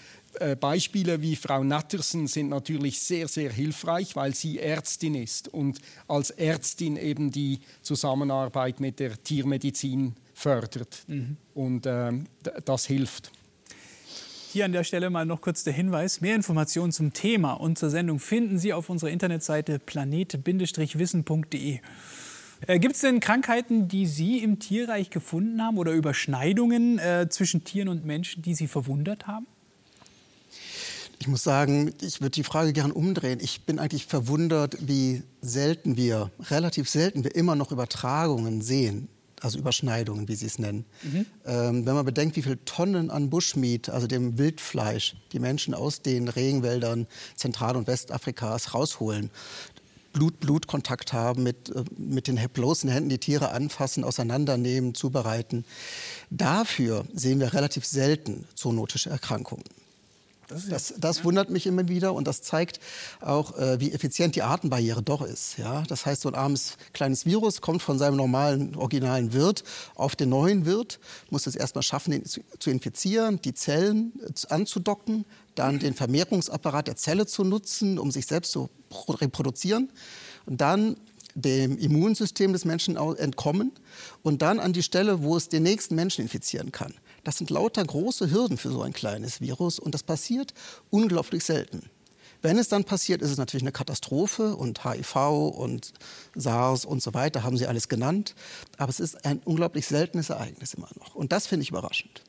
Beispiele 0.59 1.21
wie 1.21 1.35
Frau 1.35 1.63
Nattersen 1.63 2.27
sind 2.27 2.49
natürlich 2.49 2.99
sehr, 2.99 3.27
sehr 3.27 3.51
hilfreich, 3.51 4.15
weil 4.15 4.35
sie 4.35 4.59
Ärztin 4.59 5.15
ist 5.15 5.47
und 5.47 5.79
als 6.07 6.29
Ärztin 6.29 6.97
eben 6.97 7.31
die 7.31 7.59
Zusammenarbeit 7.81 8.79
mit 8.79 8.99
der 8.99 9.21
Tiermedizin 9.21 10.15
fördert. 10.33 11.03
Mhm. 11.07 11.37
Und 11.53 11.85
äh, 11.85 12.11
das 12.65 12.85
hilft. 12.85 13.31
Hier 14.51 14.65
an 14.65 14.71
der 14.71 14.83
Stelle 14.83 15.11
mal 15.11 15.27
noch 15.27 15.41
kurz 15.41 15.63
der 15.63 15.73
Hinweis. 15.73 16.21
Mehr 16.21 16.33
Informationen 16.33 16.91
zum 16.91 17.13
Thema 17.13 17.53
und 17.53 17.77
zur 17.77 17.91
Sendung 17.91 18.19
finden 18.19 18.57
Sie 18.57 18.73
auf 18.73 18.89
unserer 18.89 19.11
Internetseite 19.11 19.77
planet-wissen.de. 19.77 21.79
Äh, 22.67 22.79
Gibt 22.79 22.95
es 22.95 23.01
denn 23.01 23.19
Krankheiten, 23.19 23.87
die 23.87 24.07
Sie 24.07 24.39
im 24.39 24.57
Tierreich 24.57 25.11
gefunden 25.11 25.61
haben 25.61 25.77
oder 25.77 25.91
Überschneidungen 25.91 26.97
äh, 26.97 27.27
zwischen 27.29 27.63
Tieren 27.63 27.89
und 27.89 28.05
Menschen, 28.05 28.41
die 28.41 28.55
Sie 28.55 28.67
verwundert 28.67 29.27
haben? 29.27 29.45
Ich 31.21 31.27
muss 31.27 31.43
sagen, 31.43 31.93
ich 32.01 32.21
würde 32.21 32.31
die 32.31 32.45
Frage 32.45 32.71
gern 32.71 32.91
umdrehen. 32.91 33.39
Ich 33.41 33.65
bin 33.65 33.77
eigentlich 33.77 34.05
verwundert, 34.05 34.77
wie 34.87 35.21
selten 35.41 35.97
wir, 35.97 36.31
relativ 36.49 36.89
selten 36.89 37.25
wir 37.25 37.35
immer 37.35 37.55
noch 37.55 37.73
Übertragungen 37.73 38.61
sehen. 38.61 39.09
Also 39.41 39.57
Überschneidungen, 39.59 40.27
wie 40.27 40.35
Sie 40.35 40.45
es 40.45 40.59
nennen. 40.59 40.85
Mhm. 41.03 41.25
Ähm, 41.45 41.85
wenn 41.85 41.93
man 41.93 42.05
bedenkt, 42.05 42.35
wie 42.35 42.41
viele 42.41 42.63
Tonnen 42.65 43.09
an 43.09 43.29
Bushmeat, 43.29 43.89
also 43.89 44.05
dem 44.05 44.37
Wildfleisch, 44.37 45.15
die 45.31 45.39
Menschen 45.39 45.73
aus 45.73 46.01
den 46.01 46.27
Regenwäldern 46.27 47.07
Zentral- 47.35 47.77
und 47.77 47.87
Westafrikas 47.87 48.73
rausholen, 48.73 49.29
Blut-Blut-Kontakt 50.11 51.13
haben, 51.13 51.43
mit, 51.43 51.69
äh, 51.69 51.83
mit 51.97 52.27
den 52.27 52.37
bloßen 52.51 52.89
Händen 52.89 53.09
die 53.09 53.17
Tiere 53.17 53.51
anfassen, 53.51 54.03
auseinandernehmen, 54.03 54.93
zubereiten. 54.93 55.65
Dafür 56.29 57.05
sehen 57.13 57.39
wir 57.39 57.53
relativ 57.53 57.85
selten 57.85 58.45
zoonotische 58.55 59.09
Erkrankungen. 59.09 59.63
Das, 60.49 60.67
das, 60.67 60.93
das 60.97 61.23
wundert 61.23 61.51
mich 61.51 61.67
immer 61.67 61.87
wieder 61.87 62.13
und 62.13 62.27
das 62.27 62.41
zeigt 62.41 62.79
auch, 63.21 63.55
äh, 63.57 63.79
wie 63.79 63.91
effizient 63.91 64.35
die 64.35 64.41
Artenbarriere 64.41 65.03
doch 65.03 65.21
ist. 65.21 65.59
Ja? 65.59 65.83
Das 65.87 66.07
heißt, 66.07 66.23
so 66.23 66.29
ein 66.29 66.35
armes 66.35 66.77
kleines 66.91 67.25
Virus 67.27 67.61
kommt 67.61 67.83
von 67.83 67.99
seinem 67.99 68.17
normalen, 68.17 68.75
originalen 68.75 69.31
Wirt 69.33 69.63
auf 69.93 70.15
den 70.15 70.29
neuen 70.29 70.65
Wirt, 70.65 70.99
muss 71.29 71.45
es 71.45 71.55
erstmal 71.55 71.83
schaffen, 71.83 72.13
ihn 72.13 72.25
zu, 72.25 72.41
zu 72.57 72.71
infizieren, 72.71 73.39
die 73.43 73.53
Zellen 73.53 74.13
äh, 74.21 74.53
anzudocken, 74.53 75.25
dann 75.53 75.77
den 75.77 75.93
Vermehrungsapparat 75.93 76.87
der 76.87 76.95
Zelle 76.95 77.27
zu 77.27 77.43
nutzen, 77.43 77.99
um 77.99 78.09
sich 78.09 78.25
selbst 78.25 78.51
zu 78.51 78.69
reproduzieren 79.07 79.91
und 80.47 80.61
dann 80.61 80.95
dem 81.35 81.77
Immunsystem 81.77 82.53
des 82.53 82.65
Menschen 82.65 82.97
entkommen 82.97 83.71
und 84.23 84.41
dann 84.41 84.59
an 84.59 84.73
die 84.73 84.83
Stelle, 84.83 85.21
wo 85.21 85.37
es 85.37 85.47
den 85.47 85.63
nächsten 85.63 85.93
Menschen 85.93 86.23
infizieren 86.23 86.71
kann. 86.71 86.95
Das 87.23 87.37
sind 87.37 87.49
lauter 87.49 87.83
große 87.83 88.31
Hürden 88.31 88.57
für 88.57 88.71
so 88.71 88.81
ein 88.81 88.93
kleines 88.93 89.41
Virus 89.41 89.79
und 89.79 89.93
das 89.93 90.03
passiert 90.03 90.53
unglaublich 90.89 91.43
selten. 91.43 91.89
Wenn 92.41 92.57
es 92.57 92.69
dann 92.69 92.85
passiert, 92.85 93.21
ist 93.21 93.31
es 93.31 93.37
natürlich 93.37 93.63
eine 93.63 93.73
Katastrophe 93.73 94.55
und 94.55 94.85
HIV 94.85 95.15
und 95.57 95.93
SARS 96.35 96.85
und 96.85 97.03
so 97.03 97.13
weiter 97.13 97.43
haben 97.43 97.57
Sie 97.57 97.67
alles 97.67 97.89
genannt. 97.89 98.33
Aber 98.77 98.89
es 98.89 99.01
ist 99.01 99.25
ein 99.25 99.39
unglaublich 99.43 99.85
seltenes 99.85 100.29
Ereignis 100.29 100.73
immer 100.73 100.89
noch. 100.97 101.15
Und 101.15 101.33
das 101.33 101.47
finde 101.47 101.63
ich 101.63 101.69
überraschend. 101.69 102.23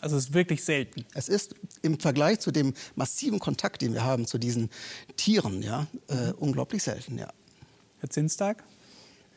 Also 0.00 0.18
es 0.18 0.24
ist 0.24 0.34
wirklich 0.34 0.62
selten. 0.64 1.06
Es 1.14 1.30
ist 1.30 1.54
im 1.80 1.98
Vergleich 1.98 2.40
zu 2.40 2.50
dem 2.50 2.74
massiven 2.94 3.38
Kontakt, 3.38 3.80
den 3.80 3.94
wir 3.94 4.04
haben 4.04 4.26
zu 4.26 4.36
diesen 4.36 4.68
Tieren, 5.16 5.62
ja, 5.62 5.86
äh, 6.08 6.32
unglaublich 6.32 6.82
selten. 6.82 7.16
Ja. 7.16 7.32
Herr 8.00 8.10
Zinstag? 8.10 8.64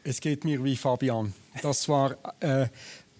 Es 0.04 0.20
geht 0.20 0.44
mir 0.44 0.62
wie 0.66 0.76
Fabian. 0.76 1.34
Das 1.62 1.88
war 1.88 2.18
äh, 2.42 2.68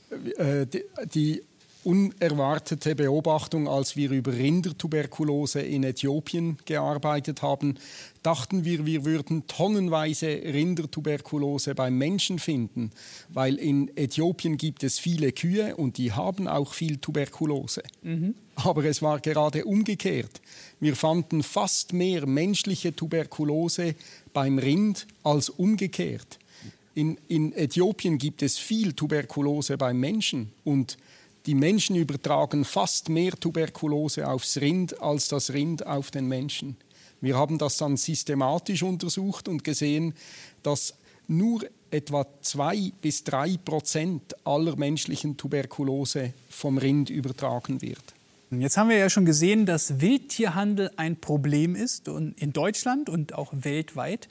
äh, 0.10 0.66
die, 0.68 0.84
die 1.06 1.44
unerwartete 1.88 2.96
Beobachtung, 2.96 3.70
als 3.70 3.96
wir 3.96 4.12
über 4.12 4.34
Rindertuberkulose 4.34 5.62
in 5.62 5.86
Äthiopien 5.86 6.58
gearbeitet 6.66 7.42
haben. 7.42 7.76
Dachten 8.24 8.66
wir, 8.66 8.86
wir 8.86 9.06
würden 9.06 9.48
tonnenweise 9.48 10.28
Rindertuberkulose 10.28 11.76
beim 11.76 11.98
Menschen 11.98 12.40
finden, 12.40 12.92
weil 13.30 13.56
in 13.56 13.90
Äthiopien 13.96 14.58
gibt 14.58 14.84
es 14.84 15.00
viele 15.00 15.32
Kühe 15.32 15.78
und 15.78 15.98
die 15.98 16.12
haben 16.12 16.50
auch 16.50 16.74
viel 16.74 16.98
Tuberkulose. 16.98 17.84
Mhm. 18.02 18.36
Aber 18.56 18.84
es 18.84 19.02
war 19.02 19.22
gerade 19.22 19.64
umgekehrt. 19.64 20.42
Wir 20.82 20.98
fanden 20.98 21.42
fast 21.42 21.94
mehr 21.94 22.28
menschliche 22.28 22.94
Tuberkulose 22.94 23.96
beim 24.34 24.60
Rind 24.60 25.08
als 25.24 25.50
umgekehrt. 25.50 26.38
In, 26.96 27.18
in 27.30 27.54
Äthiopien 27.54 28.18
gibt 28.18 28.42
es 28.42 28.58
viel 28.58 28.92
Tuberkulose 28.92 29.78
beim 29.78 30.02
Menschen 30.02 30.52
und 30.66 30.98
die 31.48 31.56
Menschen 31.56 31.96
übertragen 31.96 32.66
fast 32.66 33.10
mehr 33.10 33.32
Tuberkulose 33.32 34.28
aufs 34.28 34.58
Rind 34.58 35.02
als 35.02 35.30
das 35.30 35.54
Rind 35.54 35.88
auf 35.88 36.12
den 36.12 36.28
Menschen. 36.28 36.76
Wir 37.22 37.38
haben 37.38 37.58
das 37.58 37.78
dann 37.78 37.98
systematisch 37.98 38.84
untersucht 38.84 39.48
und 39.48 39.64
gesehen, 39.64 40.14
dass 40.62 40.94
nur 41.28 41.66
etwa 41.90 42.28
zwei 42.42 42.92
bis 43.02 43.24
drei 43.24 43.58
Prozent 43.64 44.36
aller 44.46 44.76
menschlichen 44.76 45.38
Tuberkulose 45.38 46.34
vom 46.50 46.78
Rind 46.78 47.10
übertragen 47.10 47.82
wird. 47.82 48.04
Jetzt 48.52 48.78
haben 48.78 48.90
wir 48.90 48.98
ja 48.98 49.10
schon 49.10 49.26
gesehen, 49.26 49.66
dass 49.66 50.00
Wildtierhandel 50.00 50.92
ein 50.96 51.20
Problem 51.20 51.76
ist 51.76 52.08
in 52.08 52.54
Deutschland 52.54 53.10
und 53.10 53.34
auch 53.34 53.52
weltweit. 53.54 54.28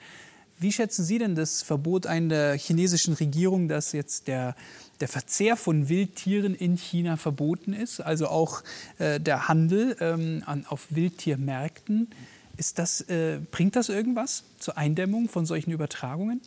Wie 0.59 0.73
schätzen 0.73 1.05
Sie 1.05 1.19
denn 1.19 1.35
das 1.35 1.63
Verbot 1.63 2.07
einer 2.07 2.55
chinesischen 2.55 3.15
Regierung, 3.15 3.69
dass 3.69 3.93
jetzt 3.93 4.27
der, 4.27 4.57
der 5.01 5.09
Verzehr 5.09 5.57
von 5.57 5.89
Wildtieren 5.89 6.55
in 6.55 6.77
China 6.77 7.17
verboten 7.17 7.75
ist, 7.75 8.01
also 8.01 8.29
auch 8.29 8.63
äh, 8.99 9.21
der 9.21 9.49
Handel 9.49 9.97
ähm, 10.01 10.43
an, 10.47 10.65
auf 10.67 10.87
Wildtiermärkten? 10.91 12.09
Ist 12.57 12.79
das, 12.79 13.03
äh, 13.03 13.41
bringt 13.51 13.77
das 13.77 13.91
irgendwas 13.91 14.45
zur 14.59 14.79
Eindämmung 14.79 15.29
von 15.29 15.45
solchen 15.45 15.73
Übertragungen? 15.73 16.41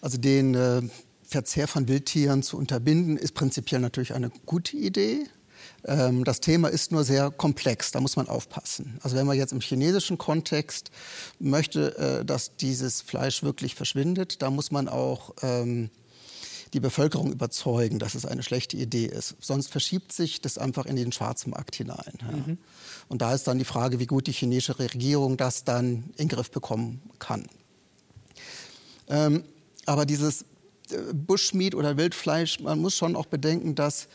Also 0.00 0.16
den 0.16 0.54
äh, 0.54 0.80
Verzehr 1.22 1.68
von 1.68 1.86
Wildtieren 1.86 2.42
zu 2.42 2.56
unterbinden, 2.56 3.18
ist 3.18 3.34
prinzipiell 3.34 3.80
natürlich 3.80 4.14
eine 4.14 4.30
gute 4.46 4.78
Idee. 4.78 5.26
Ähm, 5.84 6.24
das 6.24 6.40
Thema 6.40 6.68
ist 6.68 6.92
nur 6.92 7.04
sehr 7.04 7.30
komplex, 7.30 7.90
da 7.90 8.00
muss 8.00 8.16
man 8.16 8.28
aufpassen. 8.28 8.98
Also 9.02 9.16
wenn 9.16 9.26
man 9.26 9.36
jetzt 9.36 9.52
im 9.52 9.60
chinesischen 9.60 10.18
Kontext 10.18 10.90
möchte, 11.38 11.96
äh, 11.98 12.24
dass 12.24 12.56
dieses 12.56 13.00
Fleisch 13.00 13.42
wirklich 13.42 13.74
verschwindet, 13.74 14.42
da 14.42 14.50
muss 14.50 14.70
man 14.70 14.88
auch 14.88 15.34
ähm, 15.42 15.90
die 16.72 16.80
Bevölkerung 16.80 17.32
überzeugen, 17.32 17.98
dass 17.98 18.14
es 18.14 18.24
eine 18.24 18.42
schlechte 18.42 18.76
Idee 18.76 19.06
ist. 19.06 19.36
Sonst 19.40 19.68
verschiebt 19.68 20.12
sich 20.12 20.40
das 20.40 20.58
einfach 20.58 20.86
in 20.86 20.96
den 20.96 21.12
Schwarzmarkt 21.12 21.74
hinein. 21.74 22.12
Ja. 22.20 22.36
Mhm. 22.36 22.58
Und 23.08 23.22
da 23.22 23.34
ist 23.34 23.46
dann 23.46 23.58
die 23.58 23.64
Frage, 23.64 23.98
wie 23.98 24.06
gut 24.06 24.26
die 24.26 24.32
chinesische 24.32 24.78
Regierung 24.78 25.36
das 25.36 25.64
dann 25.64 26.04
in 26.16 26.28
den 26.28 26.28
Griff 26.28 26.50
bekommen 26.50 27.02
kann. 27.18 27.46
Ähm, 29.08 29.42
aber 29.86 30.06
dieses 30.06 30.42
äh, 30.90 31.12
Bushmeat 31.12 31.74
oder 31.74 31.96
Wildfleisch, 31.96 32.60
man 32.60 32.78
muss 32.78 32.96
schon 32.96 33.16
auch 33.16 33.26
bedenken, 33.26 33.74
dass 33.74 34.08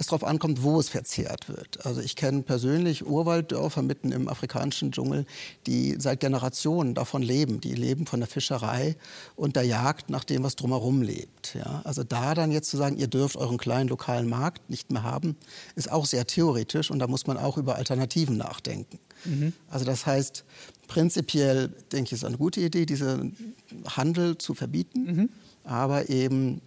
es 0.00 0.06
darauf 0.06 0.24
ankommt, 0.24 0.62
wo 0.62 0.80
es 0.80 0.88
verzehrt 0.88 1.48
wird. 1.48 1.84
Also 1.84 2.00
ich 2.00 2.16
kenne 2.16 2.42
persönlich 2.42 3.06
Urwalddörfer 3.06 3.82
mitten 3.82 4.12
im 4.12 4.28
afrikanischen 4.28 4.92
Dschungel, 4.92 5.26
die 5.66 5.96
seit 5.98 6.20
Generationen 6.20 6.94
davon 6.94 7.22
leben. 7.22 7.60
Die 7.60 7.74
leben 7.74 8.06
von 8.06 8.20
der 8.20 8.28
Fischerei 8.28 8.96
und 9.36 9.56
der 9.56 9.64
Jagd 9.64 10.08
nach 10.08 10.24
dem, 10.24 10.42
was 10.42 10.56
drumherum 10.56 11.02
lebt. 11.02 11.54
Ja, 11.54 11.82
also 11.84 12.02
da 12.02 12.34
dann 12.34 12.50
jetzt 12.50 12.70
zu 12.70 12.78
sagen, 12.78 12.96
ihr 12.96 13.08
dürft 13.08 13.36
euren 13.36 13.58
kleinen 13.58 13.88
lokalen 13.88 14.28
Markt 14.28 14.70
nicht 14.70 14.90
mehr 14.90 15.02
haben, 15.02 15.36
ist 15.76 15.92
auch 15.92 16.06
sehr 16.06 16.26
theoretisch 16.26 16.90
und 16.90 16.98
da 16.98 17.06
muss 17.06 17.26
man 17.26 17.36
auch 17.36 17.58
über 17.58 17.76
Alternativen 17.76 18.38
nachdenken. 18.38 18.98
Mhm. 19.26 19.52
Also 19.68 19.84
das 19.84 20.06
heißt, 20.06 20.44
prinzipiell 20.88 21.68
denke 21.92 22.08
ich, 22.08 22.12
ist 22.14 22.24
eine 22.24 22.38
gute 22.38 22.62
Idee, 22.62 22.86
diesen 22.86 23.54
Handel 23.86 24.38
zu 24.38 24.54
verbieten. 24.54 25.04
Mhm 25.04 25.28
aber 25.64 26.08
eben 26.08 26.60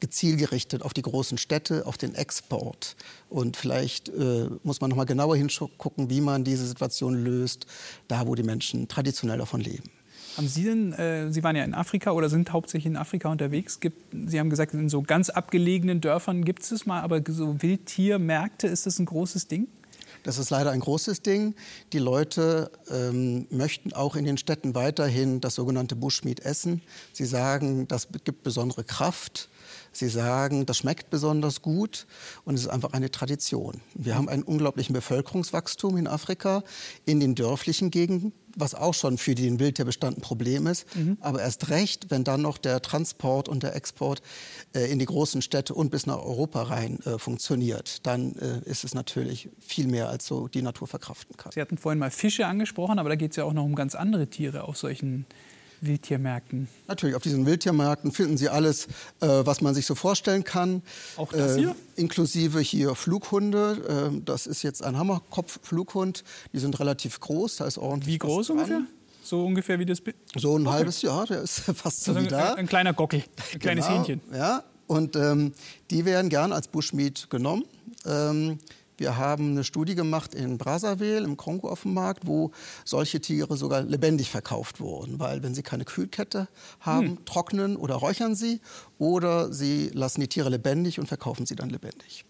gezielgerichtet 0.00 0.82
auf 0.82 0.94
die 0.94 1.02
großen 1.02 1.38
Städte, 1.38 1.86
auf 1.86 1.96
den 1.96 2.14
Export. 2.14 2.96
Und 3.28 3.56
vielleicht 3.56 4.08
äh, 4.08 4.48
muss 4.62 4.80
man 4.80 4.90
noch 4.90 4.96
mal 4.96 5.04
genauer 5.04 5.36
hingucken, 5.36 6.10
wie 6.10 6.20
man 6.20 6.44
diese 6.44 6.66
Situation 6.66 7.14
löst, 7.24 7.66
da 8.08 8.26
wo 8.26 8.34
die 8.34 8.42
Menschen 8.42 8.88
traditionell 8.88 9.38
davon 9.38 9.60
leben. 9.60 9.90
Haben 10.36 10.48
Sie 10.48 10.64
denn, 10.64 10.92
äh, 10.94 11.32
Sie 11.32 11.42
waren 11.44 11.54
ja 11.54 11.62
in 11.62 11.74
Afrika 11.74 12.10
oder 12.10 12.28
sind 12.28 12.52
hauptsächlich 12.52 12.86
in 12.86 12.96
Afrika 12.96 13.28
unterwegs. 13.28 13.78
Gibt, 13.78 14.14
Sie 14.28 14.40
haben 14.40 14.50
gesagt, 14.50 14.74
in 14.74 14.88
so 14.88 15.02
ganz 15.02 15.30
abgelegenen 15.30 16.00
Dörfern 16.00 16.44
gibt 16.44 16.62
es 16.62 16.72
es 16.72 16.86
mal, 16.86 17.02
aber 17.02 17.22
so 17.28 17.62
Wildtiermärkte, 17.62 18.66
ist 18.66 18.86
das 18.86 18.98
ein 18.98 19.06
großes 19.06 19.46
Ding? 19.46 19.68
Das 20.24 20.38
ist 20.38 20.50
leider 20.50 20.70
ein 20.70 20.80
großes 20.80 21.20
Ding. 21.20 21.54
Die 21.92 21.98
Leute 21.98 22.70
ähm, 22.90 23.46
möchten 23.50 23.92
auch 23.92 24.16
in 24.16 24.24
den 24.24 24.38
Städten 24.38 24.74
weiterhin 24.74 25.40
das 25.40 25.54
sogenannte 25.54 25.96
Bushmeat 25.96 26.40
essen. 26.40 26.80
Sie 27.12 27.26
sagen, 27.26 27.86
das 27.86 28.08
gibt 28.24 28.42
besondere 28.42 28.84
Kraft. 28.84 29.50
Sie 29.96 30.08
sagen, 30.08 30.66
das 30.66 30.78
schmeckt 30.78 31.10
besonders 31.10 31.62
gut 31.62 32.06
und 32.44 32.54
es 32.54 32.62
ist 32.62 32.68
einfach 32.68 32.92
eine 32.92 33.10
Tradition. 33.10 33.80
Wir 33.94 34.16
haben 34.16 34.28
einen 34.28 34.42
unglaublichen 34.42 34.92
Bevölkerungswachstum 34.92 35.96
in 35.96 36.06
Afrika, 36.06 36.62
in 37.04 37.20
den 37.20 37.34
dörflichen 37.34 37.90
Gegenden, 37.90 38.32
was 38.56 38.74
auch 38.74 38.94
schon 38.94 39.18
für 39.18 39.34
den 39.34 39.58
Wildtierbestand 39.58 40.18
ein 40.18 40.20
Problem 40.20 40.66
ist. 40.66 40.94
Mhm. 40.96 41.18
Aber 41.20 41.40
erst 41.40 41.70
recht, 41.70 42.10
wenn 42.10 42.24
dann 42.24 42.42
noch 42.42 42.58
der 42.58 42.82
Transport 42.82 43.48
und 43.48 43.62
der 43.62 43.74
Export 43.76 44.22
äh, 44.74 44.90
in 44.90 44.98
die 44.98 45.06
großen 45.06 45.42
Städte 45.42 45.74
und 45.74 45.90
bis 45.90 46.06
nach 46.06 46.18
Europa 46.18 46.62
rein 46.62 46.98
äh, 47.04 47.18
funktioniert, 47.18 48.06
dann 48.06 48.34
äh, 48.36 48.68
ist 48.68 48.84
es 48.84 48.94
natürlich 48.94 49.48
viel 49.60 49.86
mehr, 49.86 50.08
als 50.08 50.26
so 50.26 50.48
die 50.48 50.62
Natur 50.62 50.88
verkraften 50.88 51.36
kann. 51.36 51.52
Sie 51.52 51.60
hatten 51.60 51.78
vorhin 51.78 51.98
mal 51.98 52.10
Fische 52.10 52.46
angesprochen, 52.46 52.98
aber 52.98 53.08
da 53.08 53.16
geht 53.16 53.30
es 53.30 53.36
ja 53.36 53.44
auch 53.44 53.52
noch 53.52 53.64
um 53.64 53.74
ganz 53.74 53.94
andere 53.94 54.28
Tiere 54.28 54.64
auf 54.64 54.76
solchen 54.76 55.26
Wildtiermärkten? 55.86 56.68
Natürlich, 56.88 57.16
auf 57.16 57.22
diesen 57.22 57.46
Wildtiermärkten 57.46 58.12
finden 58.12 58.36
Sie 58.36 58.48
alles, 58.48 58.86
äh, 59.20 59.26
was 59.28 59.60
man 59.60 59.74
sich 59.74 59.86
so 59.86 59.94
vorstellen 59.94 60.44
kann. 60.44 60.82
Auch 61.16 61.32
das 61.32 61.56
hier? 61.56 61.70
Äh, 61.70 62.00
inklusive 62.00 62.60
hier 62.60 62.94
Flughunde. 62.94 64.10
Äh, 64.14 64.20
das 64.24 64.46
ist 64.46 64.62
jetzt 64.62 64.82
ein 64.82 64.98
Hammerkopf-Flughund. 64.98 66.24
Die 66.52 66.58
sind 66.58 66.78
relativ 66.80 67.20
groß, 67.20 67.56
da 67.56 67.66
ist 67.66 67.78
ordentlich 67.78 68.14
Wie 68.14 68.18
groß 68.18 68.50
ungefähr? 68.50 68.82
So 69.22 69.44
ungefähr 69.44 69.78
wie 69.78 69.86
das 69.86 70.00
Bild? 70.00 70.16
So 70.36 70.56
ein 70.56 70.66
okay. 70.66 70.76
halbes 70.76 71.02
Jahr, 71.02 71.26
der 71.26 71.40
ist 71.40 71.60
fast 71.74 72.04
so 72.04 72.12
also 72.12 72.24
wie 72.24 72.28
da. 72.28 72.52
Ein, 72.52 72.60
ein, 72.60 72.66
kleiner 72.66 72.92
Gockel, 72.92 73.24
ein 73.52 73.58
kleines 73.58 73.86
genau, 73.86 73.98
Hähnchen. 73.98 74.20
Ja, 74.32 74.64
und 74.86 75.16
ähm, 75.16 75.52
die 75.90 76.04
werden 76.04 76.28
gern 76.28 76.52
als 76.52 76.68
Bushmeat 76.68 77.28
genommen. 77.30 77.64
Ähm, 78.04 78.58
wir 78.96 79.16
haben 79.16 79.50
eine 79.50 79.64
Studie 79.64 79.94
gemacht 79.94 80.34
in 80.34 80.58
Brazzaville 80.58 81.24
im 81.24 81.36
Kongo 81.36 81.68
auf 81.68 81.82
dem 81.82 81.94
Markt, 81.94 82.26
wo 82.26 82.52
solche 82.84 83.20
Tiere 83.20 83.56
sogar 83.56 83.82
lebendig 83.82 84.30
verkauft 84.30 84.80
wurden, 84.80 85.18
weil 85.18 85.42
wenn 85.42 85.54
sie 85.54 85.62
keine 85.62 85.84
Kühlkette 85.84 86.48
haben, 86.80 87.08
hm. 87.08 87.24
trocknen 87.24 87.76
oder 87.76 87.96
räuchern 87.96 88.34
sie 88.34 88.60
oder 88.98 89.52
sie 89.52 89.90
lassen 89.92 90.20
die 90.20 90.28
Tiere 90.28 90.48
lebendig 90.48 91.00
und 91.00 91.06
verkaufen 91.06 91.46
sie 91.46 91.56
dann 91.56 91.70
lebendig. 91.70 92.24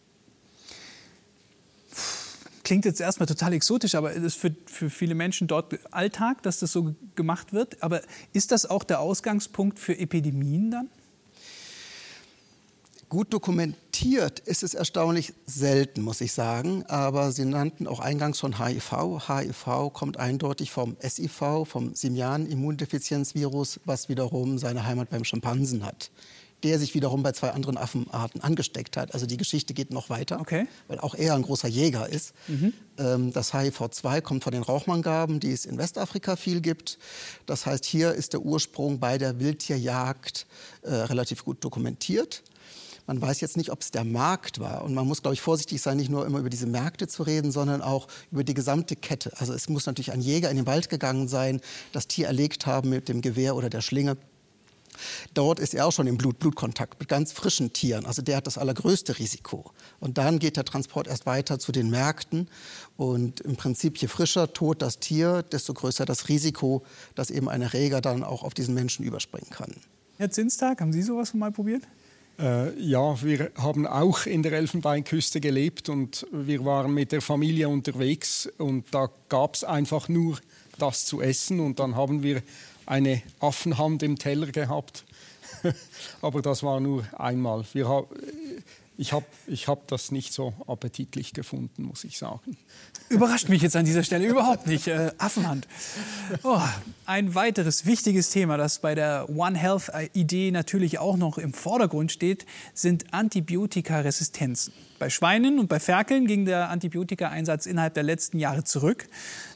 Klingt 2.62 2.86
jetzt 2.86 3.00
erstmal 3.00 3.26
total 3.26 3.52
exotisch, 3.52 3.94
aber 3.94 4.16
es 4.16 4.22
ist 4.22 4.38
für, 4.38 4.54
für 4.64 4.88
viele 4.88 5.14
Menschen 5.14 5.46
dort 5.46 5.78
Alltag, 5.92 6.42
dass 6.42 6.60
das 6.60 6.72
so 6.72 6.94
gemacht 7.14 7.52
wird. 7.52 7.82
Aber 7.82 8.00
ist 8.32 8.52
das 8.52 8.64
auch 8.64 8.84
der 8.84 9.00
Ausgangspunkt 9.00 9.78
für 9.78 9.98
Epidemien 9.98 10.70
dann? 10.70 10.88
Gut 13.10 13.34
dokumentiert 13.34 13.83
ist 14.46 14.62
es 14.62 14.74
erstaunlich 14.74 15.32
selten, 15.46 16.02
muss 16.02 16.20
ich 16.20 16.32
sagen. 16.32 16.84
Aber 16.86 17.32
Sie 17.32 17.44
nannten 17.44 17.86
auch 17.86 18.00
eingangs 18.00 18.38
schon 18.38 18.58
HIV. 18.58 19.28
HIV 19.28 19.92
kommt 19.92 20.18
eindeutig 20.18 20.70
vom 20.70 20.96
SIV, 21.00 21.64
vom 21.64 21.94
Simian-Immundefizienzvirus, 21.94 23.80
was 23.84 24.08
wiederum 24.08 24.58
seine 24.58 24.86
Heimat 24.86 25.10
beim 25.10 25.24
Schimpansen 25.24 25.84
hat 25.84 26.10
der 26.64 26.78
sich 26.78 26.94
wiederum 26.94 27.22
bei 27.22 27.32
zwei 27.32 27.50
anderen 27.50 27.76
Affenarten 27.76 28.40
angesteckt 28.40 28.96
hat. 28.96 29.12
Also 29.12 29.26
die 29.26 29.36
Geschichte 29.36 29.74
geht 29.74 29.92
noch 29.92 30.08
weiter, 30.08 30.40
okay. 30.40 30.66
weil 30.88 30.98
auch 30.98 31.14
er 31.14 31.34
ein 31.34 31.42
großer 31.42 31.68
Jäger 31.68 32.08
ist. 32.08 32.32
Mhm. 32.48 32.72
Ähm, 32.96 33.32
das 33.32 33.52
HIV-2 33.52 34.22
kommt 34.22 34.44
von 34.44 34.52
den 34.52 34.62
Rauchmanngaben, 34.62 35.40
die 35.40 35.52
es 35.52 35.66
in 35.66 35.76
Westafrika 35.76 36.36
viel 36.36 36.62
gibt. 36.62 36.98
Das 37.44 37.66
heißt, 37.66 37.84
hier 37.84 38.12
ist 38.12 38.32
der 38.32 38.40
Ursprung 38.40 38.98
bei 38.98 39.18
der 39.18 39.38
Wildtierjagd 39.40 40.46
äh, 40.82 40.94
relativ 40.94 41.44
gut 41.44 41.62
dokumentiert. 41.62 42.42
Man 43.06 43.20
weiß 43.20 43.40
jetzt 43.40 43.56
nicht, 43.56 43.70
ob 43.70 43.82
es 43.82 43.90
der 43.90 44.04
Markt 44.04 44.60
war. 44.60 44.82
Und 44.82 44.94
man 44.94 45.06
muss, 45.06 45.22
glaube 45.22 45.34
ich, 45.34 45.40
vorsichtig 45.40 45.82
sein, 45.82 45.98
nicht 45.98 46.10
nur 46.10 46.26
immer 46.26 46.38
über 46.38 46.50
diese 46.50 46.66
Märkte 46.66 47.06
zu 47.06 47.22
reden, 47.22 47.52
sondern 47.52 47.82
auch 47.82 48.08
über 48.30 48.44
die 48.44 48.54
gesamte 48.54 48.96
Kette. 48.96 49.32
Also 49.38 49.52
es 49.52 49.68
muss 49.68 49.86
natürlich 49.86 50.12
ein 50.12 50.20
Jäger 50.20 50.50
in 50.50 50.56
den 50.56 50.66
Wald 50.66 50.88
gegangen 50.88 51.28
sein, 51.28 51.60
das 51.92 52.08
Tier 52.08 52.26
erlegt 52.26 52.66
haben 52.66 52.88
mit 52.88 53.08
dem 53.08 53.20
Gewehr 53.20 53.56
oder 53.56 53.68
der 53.68 53.82
Schlinge. 53.82 54.16
Dort 55.34 55.58
ist 55.58 55.74
er 55.74 55.86
auch 55.86 55.92
schon 55.92 56.06
im 56.06 56.16
Blut-Blut-Kontakt 56.16 57.00
mit 57.00 57.08
ganz 57.08 57.32
frischen 57.32 57.72
Tieren. 57.72 58.06
Also 58.06 58.22
der 58.22 58.36
hat 58.36 58.46
das 58.46 58.58
allergrößte 58.58 59.18
Risiko. 59.18 59.72
Und 60.00 60.18
dann 60.18 60.38
geht 60.38 60.56
der 60.56 60.64
Transport 60.64 61.08
erst 61.08 61.26
weiter 61.26 61.58
zu 61.58 61.72
den 61.72 61.90
Märkten. 61.90 62.48
Und 62.96 63.40
im 63.40 63.56
Prinzip, 63.56 63.98
je 63.98 64.08
frischer 64.08 64.52
tot 64.52 64.82
das 64.82 65.00
Tier, 65.00 65.42
desto 65.42 65.74
größer 65.74 66.04
das 66.04 66.28
Risiko, 66.28 66.84
dass 67.14 67.30
eben 67.30 67.48
ein 67.48 67.62
Erreger 67.62 68.00
dann 68.00 68.22
auch 68.22 68.42
auf 68.42 68.54
diesen 68.54 68.74
Menschen 68.74 69.04
überspringen 69.04 69.50
kann. 69.50 69.74
Herr 70.16 70.30
Zinstag, 70.30 70.80
haben 70.80 70.92
Sie 70.92 71.02
sowas 71.02 71.34
mal 71.34 71.50
probiert? 71.50 71.82
Äh, 72.38 72.76
ja, 72.80 73.22
wir 73.22 73.52
haben 73.56 73.86
auch 73.86 74.26
in 74.26 74.42
der 74.42 74.52
Elfenbeinküste 74.52 75.40
gelebt 75.40 75.88
und 75.88 76.26
wir 76.32 76.64
waren 76.64 76.92
mit 76.92 77.12
der 77.12 77.20
Familie 77.20 77.68
unterwegs 77.68 78.48
und 78.58 78.86
da 78.92 79.08
gab 79.28 79.54
es 79.54 79.62
einfach 79.62 80.08
nur 80.08 80.38
das 80.78 81.06
zu 81.06 81.20
essen 81.20 81.60
und 81.60 81.78
dann 81.78 81.94
haben 81.94 82.24
wir 82.24 82.42
eine 82.86 83.22
Affenhand 83.38 84.02
im 84.02 84.18
Teller 84.18 84.48
gehabt. 84.48 85.04
Aber 86.22 86.42
das 86.42 86.62
war 86.64 86.80
nur 86.80 87.06
einmal. 87.16 87.64
Wir, 87.72 88.04
ich 88.96 89.12
habe 89.12 89.26
ich 89.46 89.66
hab 89.68 89.88
das 89.88 90.12
nicht 90.12 90.32
so 90.32 90.54
appetitlich 90.66 91.32
gefunden, 91.32 91.82
muss 91.82 92.04
ich 92.04 92.16
sagen. 92.16 92.56
Überrascht 93.08 93.48
mich 93.48 93.62
jetzt 93.62 93.74
an 93.76 93.84
dieser 93.84 94.04
Stelle 94.04 94.26
überhaupt 94.26 94.66
nicht. 94.66 94.86
Äh, 94.86 95.12
Affenhand. 95.18 95.66
Oh, 96.42 96.60
ein 97.04 97.34
weiteres 97.34 97.86
wichtiges 97.86 98.30
Thema, 98.30 98.56
das 98.56 98.78
bei 98.78 98.94
der 98.94 99.28
One 99.28 99.58
Health-Idee 99.58 100.52
natürlich 100.52 100.98
auch 100.98 101.16
noch 101.16 101.38
im 101.38 101.52
Vordergrund 101.52 102.12
steht, 102.12 102.46
sind 102.72 103.12
Antibiotikaresistenzen. 103.12 104.72
Bei 104.98 105.10
Schweinen 105.10 105.58
und 105.58 105.68
bei 105.68 105.80
Ferkeln 105.80 106.26
ging 106.26 106.44
der 106.44 106.70
Antibiotikaeinsatz 106.70 107.66
innerhalb 107.66 107.94
der 107.94 108.04
letzten 108.04 108.38
Jahre 108.38 108.64
zurück. 108.64 109.08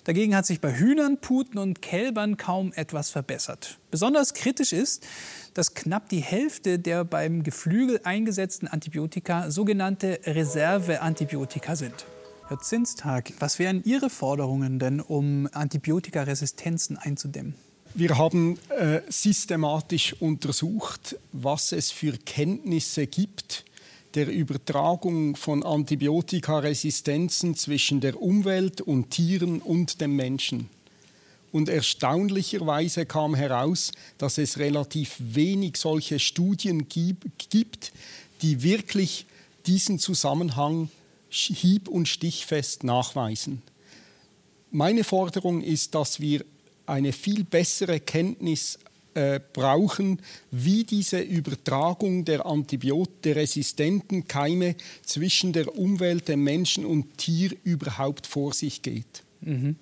Dagegen 0.08 0.34
hat 0.34 0.46
sich 0.46 0.62
bei 0.62 0.72
Hühnern, 0.74 1.18
Puten 1.20 1.58
und 1.58 1.82
Kälbern 1.82 2.38
kaum 2.38 2.72
etwas 2.72 3.10
verbessert. 3.10 3.78
Besonders 3.90 4.32
kritisch 4.32 4.72
ist, 4.72 5.06
dass 5.52 5.74
knapp 5.74 6.08
die 6.08 6.20
Hälfte 6.22 6.78
der 6.78 7.04
beim 7.04 7.42
Geflügel 7.42 8.00
eingesetzten 8.04 8.68
Antibiotika 8.68 9.50
sogenannte 9.50 10.18
Reserveantibiotika 10.24 11.76
sind. 11.76 12.06
Herr 12.48 12.58
Zinstag, 12.58 13.34
was 13.38 13.58
wären 13.58 13.84
Ihre 13.84 14.08
Forderungen 14.08 14.78
denn, 14.78 15.00
um 15.02 15.46
Antibiotikaresistenzen 15.52 16.96
einzudämmen? 16.96 17.54
Wir 17.92 18.16
haben 18.16 18.58
äh, 18.70 19.02
systematisch 19.10 20.14
untersucht, 20.20 21.18
was 21.32 21.72
es 21.72 21.90
für 21.90 22.12
Kenntnisse 22.12 23.06
gibt 23.06 23.66
der 24.14 24.28
Übertragung 24.28 25.36
von 25.36 25.62
Antibiotikaresistenzen 25.62 27.54
zwischen 27.54 28.00
der 28.00 28.20
Umwelt 28.20 28.80
und 28.80 29.10
Tieren 29.10 29.60
und 29.60 30.00
dem 30.00 30.16
Menschen. 30.16 30.68
Und 31.52 31.68
erstaunlicherweise 31.68 33.06
kam 33.06 33.34
heraus, 33.34 33.92
dass 34.18 34.38
es 34.38 34.58
relativ 34.58 35.16
wenig 35.18 35.76
solche 35.76 36.18
Studien 36.18 36.88
gibt, 36.88 37.92
die 38.42 38.62
wirklich 38.62 39.26
diesen 39.66 39.98
Zusammenhang 39.98 40.90
hieb- 41.30 41.88
und 41.88 42.08
stichfest 42.08 42.84
nachweisen. 42.84 43.62
Meine 44.70 45.04
Forderung 45.04 45.62
ist, 45.62 45.94
dass 45.94 46.20
wir 46.20 46.44
eine 46.86 47.12
viel 47.12 47.44
bessere 47.44 48.00
Kenntnis 48.00 48.78
äh, 49.18 49.40
brauchen, 49.52 50.20
wie 50.52 50.84
diese 50.84 51.18
Übertragung 51.18 52.24
der 52.24 52.46
Antibiotika, 52.46 53.18
der 53.24 53.36
resistenten 53.36 54.28
Keime 54.28 54.76
zwischen 55.02 55.52
der 55.52 55.76
Umwelt, 55.76 56.28
dem 56.28 56.44
Menschen 56.44 56.84
und 56.84 57.18
Tier 57.18 57.50
überhaupt 57.64 58.28
vor 58.28 58.54
sich 58.54 58.80
geht. 58.80 59.24
Mhm. 59.40 59.74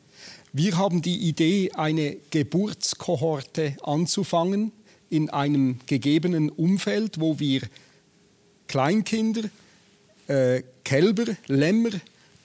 Wir 0.55 0.79
haben 0.79 1.03
die 1.03 1.29
Idee, 1.29 1.70
eine 1.75 2.16
Geburtskohorte 2.31 3.77
anzufangen 3.83 4.72
in 5.11 5.29
einem 5.29 5.81
gegebenen 5.87 6.49
Umfeld, 6.49 7.20
wo 7.20 7.38
wir 7.38 7.61
Kleinkinder, 8.68 9.42
äh, 10.29 10.62
Kälber, 10.83 11.27
Lämmer, 11.46 11.90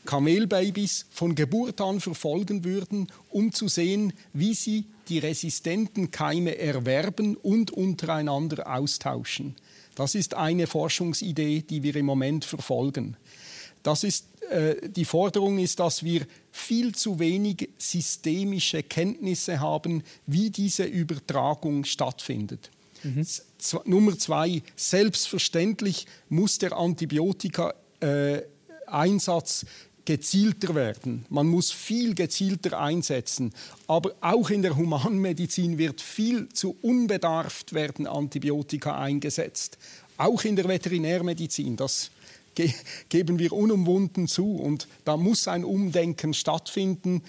Kamelbabys 0.05 1.05
von 1.09 1.35
Geburt 1.35 1.79
an 1.79 2.01
verfolgen 2.01 2.65
würden, 2.65 3.07
um 3.29 3.53
zu 3.53 3.69
sehen, 3.69 4.11
wie 4.33 4.55
sie 4.55 4.83
die 5.11 5.19
resistenten 5.19 6.09
Keime 6.09 6.57
erwerben 6.57 7.35
und 7.35 7.69
untereinander 7.71 8.73
austauschen. 8.73 9.57
Das 9.95 10.15
ist 10.15 10.35
eine 10.35 10.67
Forschungsidee, 10.67 11.65
die 11.69 11.83
wir 11.83 11.97
im 11.97 12.05
Moment 12.05 12.45
verfolgen. 12.45 13.17
Das 13.83 14.05
ist, 14.05 14.27
äh, 14.49 14.89
die 14.89 15.03
Forderung 15.03 15.59
ist, 15.59 15.81
dass 15.81 16.03
wir 16.03 16.25
viel 16.51 16.95
zu 16.95 17.19
wenig 17.19 17.67
systemische 17.77 18.83
Kenntnisse 18.83 19.59
haben, 19.59 20.03
wie 20.27 20.49
diese 20.49 20.85
Übertragung 20.85 21.83
stattfindet. 21.83 22.71
Mhm. 23.03 23.27
Nummer 23.83 24.17
zwei, 24.17 24.61
selbstverständlich 24.77 26.05
muss 26.29 26.57
der 26.57 26.77
Antibiotika-Einsatz 26.77 29.63
äh, 29.63 29.65
gezielter 30.05 30.75
werden. 30.75 31.25
Man 31.29 31.47
muss 31.47 31.71
viel 31.71 32.15
gezielter 32.15 32.79
einsetzen. 32.79 33.53
Aber 33.87 34.13
auch 34.21 34.49
in 34.49 34.61
der 34.61 34.75
Humanmedizin 34.75 35.77
wird 35.77 36.01
viel 36.01 36.49
zu 36.49 36.75
unbedarft 36.81 37.73
werden 37.73 38.07
Antibiotika 38.07 38.97
eingesetzt. 38.97 39.77
Auch 40.17 40.43
in 40.43 40.55
der 40.55 40.67
Veterinärmedizin. 40.67 41.75
Das 41.75 42.11
ge 42.55 42.73
geben 43.09 43.39
wir 43.39 43.53
unumwunden 43.53 44.27
zu. 44.27 44.55
Und 44.55 44.87
da 45.05 45.17
muss 45.17 45.47
ein 45.47 45.63
Umdenken 45.63 46.33
stattfinden. 46.33 47.23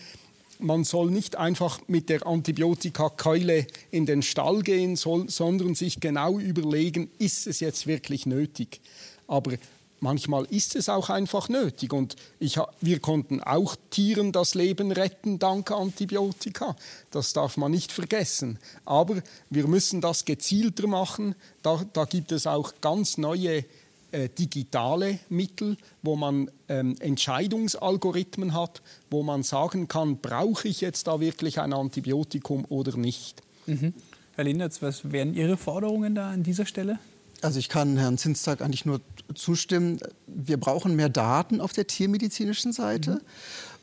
Man 0.59 0.85
soll 0.85 1.11
nicht 1.11 1.37
einfach 1.37 1.81
mit 1.89 2.09
der 2.09 2.27
Antibiotikakeule 2.27 3.67
in 3.91 4.07
den 4.07 4.23
Stall 4.23 4.63
gehen, 4.63 4.95
soll, 4.95 5.29
sondern 5.29 5.75
sich 5.75 5.99
genau 5.99 6.39
überlegen, 6.39 7.11
ist 7.19 7.49
es 7.49 7.59
jetzt 7.59 7.89
wirklich 7.89 8.27
nötig. 8.27 8.81
Aber 9.27 9.55
manchmal 10.03 10.45
ist 10.47 10.77
es 10.77 10.89
auch 10.89 11.09
einfach 11.09 11.49
nötig. 11.49 11.93
Und 11.93 12.17
ich, 12.39 12.59
wir 12.81 12.99
konnten 12.99 13.41
auch 13.41 13.77
Tieren 13.91 14.33
das 14.33 14.55
Leben 14.55 14.93
retten 14.93 15.39
dank 15.39 15.71
Antibiotika. 15.71 16.77
Das 17.11 17.33
darf 17.33 17.57
man 17.57 17.71
nicht 17.71 17.93
vergessen. 17.93 18.59
Aber 18.85 19.23
wir 19.49 19.67
müssen 19.67 20.01
das 20.01 20.25
gezielter 20.25 20.87
machen. 20.87 21.35
Da, 21.63 21.83
da 21.93 22.05
gibt 22.05 22.33
es 22.33 22.47
auch 22.47 22.75
ganz 22.81 23.17
neue 23.17 23.65
äh, 24.11 24.29
digitale 24.29 25.21
Mittel, 25.29 25.77
wo 26.03 26.17
man 26.17 26.51
ähm, 26.69 26.97
Entscheidungsalgorithmen 27.01 28.53
hat, 28.53 28.83
wo 29.11 29.23
man 29.23 29.43
sagen 29.43 29.89
kann, 29.89 30.19
brauche 30.19 30.69
ich 30.69 30.81
jetzt 30.81 31.07
da 31.07 31.21
wirklich 31.21 31.61
ein 31.61 31.73
Antibiotikum 31.73 32.67
oder 32.69 32.97
nicht. 32.97 33.43
Mhm. 33.67 33.95
Herr 34.35 34.45
Lindertz, 34.45 34.83
was 34.83 35.13
wären 35.13 35.35
Ihre 35.35 35.57
Forderungen 35.57 36.15
da 36.15 36.31
an 36.31 36.43
dieser 36.43 36.67
Stelle? 36.67 36.99
Also 37.43 37.59
ich 37.59 37.69
kann 37.69 37.97
Herrn 37.97 38.19
Zinstag 38.19 38.63
eigentlich 38.63 38.87
nur 38.87 39.01
zustimmen. 39.35 39.99
Wir 40.27 40.59
brauchen 40.59 40.95
mehr 40.95 41.09
Daten 41.09 41.61
auf 41.61 41.73
der 41.73 41.87
tiermedizinischen 41.87 42.73
Seite. 42.73 43.15
Mhm. 43.15 43.21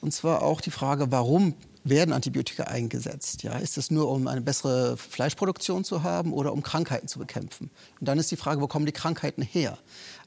Und 0.01 0.13
zwar 0.13 0.43
auch 0.43 0.61
die 0.61 0.71
Frage, 0.71 1.11
warum 1.11 1.55
werden 1.83 2.13
Antibiotika 2.13 2.63
eingesetzt? 2.63 3.43
Ja, 3.43 3.57
ist 3.57 3.77
es 3.77 3.91
nur, 3.91 4.09
um 4.09 4.27
eine 4.27 4.41
bessere 4.41 4.95
Fleischproduktion 4.95 5.83
zu 5.83 6.03
haben 6.03 6.33
oder 6.33 6.53
um 6.53 6.63
Krankheiten 6.63 7.07
zu 7.07 7.19
bekämpfen? 7.19 7.69
Und 7.99 8.07
dann 8.07 8.17
ist 8.17 8.31
die 8.31 8.37
Frage, 8.37 8.61
wo 8.61 8.67
kommen 8.67 8.85
die 8.85 8.91
Krankheiten 8.91 9.41
her? 9.41 9.77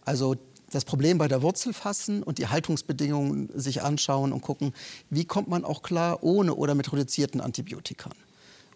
Also 0.05 0.37
das 0.71 0.85
Problem 0.85 1.19
bei 1.19 1.29
der 1.29 1.43
Wurzel 1.43 1.73
fassen 1.73 2.23
und 2.23 2.39
die 2.39 2.49
Haltungsbedingungen 2.49 3.51
sich 3.55 3.83
anschauen 3.83 4.33
und 4.33 4.41
gucken, 4.41 4.73
wie 5.11 5.25
kommt 5.25 5.49
man 5.49 5.65
auch 5.65 5.83
klar 5.83 6.23
ohne 6.23 6.55
oder 6.55 6.75
mit 6.75 6.93
reduzierten 6.93 7.41
Antibiotika. 7.41 8.11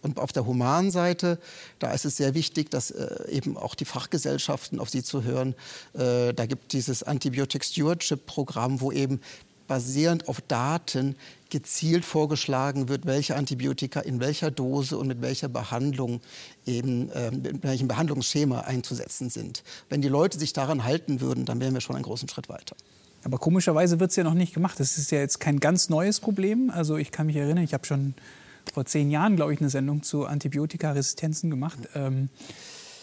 Und 0.03 0.19
auf 0.19 0.33
der 0.33 0.47
humanen 0.47 0.91
Seite, 0.91 1.39
da 1.79 1.93
ist 1.93 2.05
es 2.05 2.17
sehr 2.17 2.35
wichtig, 2.35 2.71
dass 2.71 2.91
äh, 2.91 3.29
eben 3.31 3.57
auch 3.57 3.75
die 3.75 3.85
Fachgesellschaften 3.85 4.79
auf 4.79 4.91
sie 4.91 5.03
zu 5.03 5.25
hören. 5.25 5.55
Äh, 5.95 6.33
da 6.33 6.47
gibt 6.47 6.73
dieses 6.73 7.03
Antibiotic 7.03 7.65
Stewardship 7.65 8.27
Programm, 8.27 8.81
wo 8.81 8.93
eben 8.93 9.21
basierend 9.67 10.29
auf 10.29 10.41
Daten 10.41 11.17
gezielt 11.51 12.05
vorgeschlagen 12.05 12.89
wird, 12.89 13.07
welche 13.07 13.37
Antibiotika 13.37 14.01
in 14.01 14.21
welcher 14.21 14.51
Dose 14.51 14.97
und 14.97 15.09
mit 15.09 15.23
welcher 15.23 15.49
Behandlung 15.49 16.21
eben 16.67 17.11
äh, 17.11 17.31
mit 17.31 17.63
welchem 17.63 17.89
Behandlungsschema 17.89 18.61
einzusetzen 18.61 19.31
sind. 19.31 19.63
Wenn 19.89 20.03
die 20.03 20.09
Leute 20.09 20.39
sich 20.39 20.53
daran 20.53 20.85
halten 20.85 21.21
würden, 21.21 21.45
dann 21.45 21.61
wären 21.61 21.75
wir 21.75 21.81
schon 21.81 21.97
einen 21.97 22.05
großen 22.05 22.29
Schritt 22.29 22.49
weiter. 22.49 22.77
Aber 23.25 23.39
komischerweise 23.39 23.99
wird 23.99 24.11
es 24.11 24.17
ja 24.17 24.25
noch 24.25 24.35
nicht 24.35 24.55
gemacht. 24.55 24.79
Das 24.79 24.99
ist 24.99 25.11
ja 25.11 25.19
jetzt 25.19 25.41
kein 25.41 25.59
ganz 25.59 25.89
neues 25.89 26.21
Problem. 26.21 26.71
Also 26.71 26.97
ich 26.97 27.11
kann 27.11 27.27
mich 27.27 27.37
erinnern, 27.37 27.65
ich 27.65 27.75
habe 27.75 27.85
schon 27.85 28.15
vor 28.73 28.85
zehn 28.85 29.11
Jahren, 29.11 29.37
glaube 29.37 29.53
ich, 29.53 29.61
eine 29.61 29.71
Sendung 29.71 30.03
zu 30.03 30.27
Antibiotikaresistenzen 30.27 31.51
gemacht. 31.51 31.79
Ähm, 31.95 32.29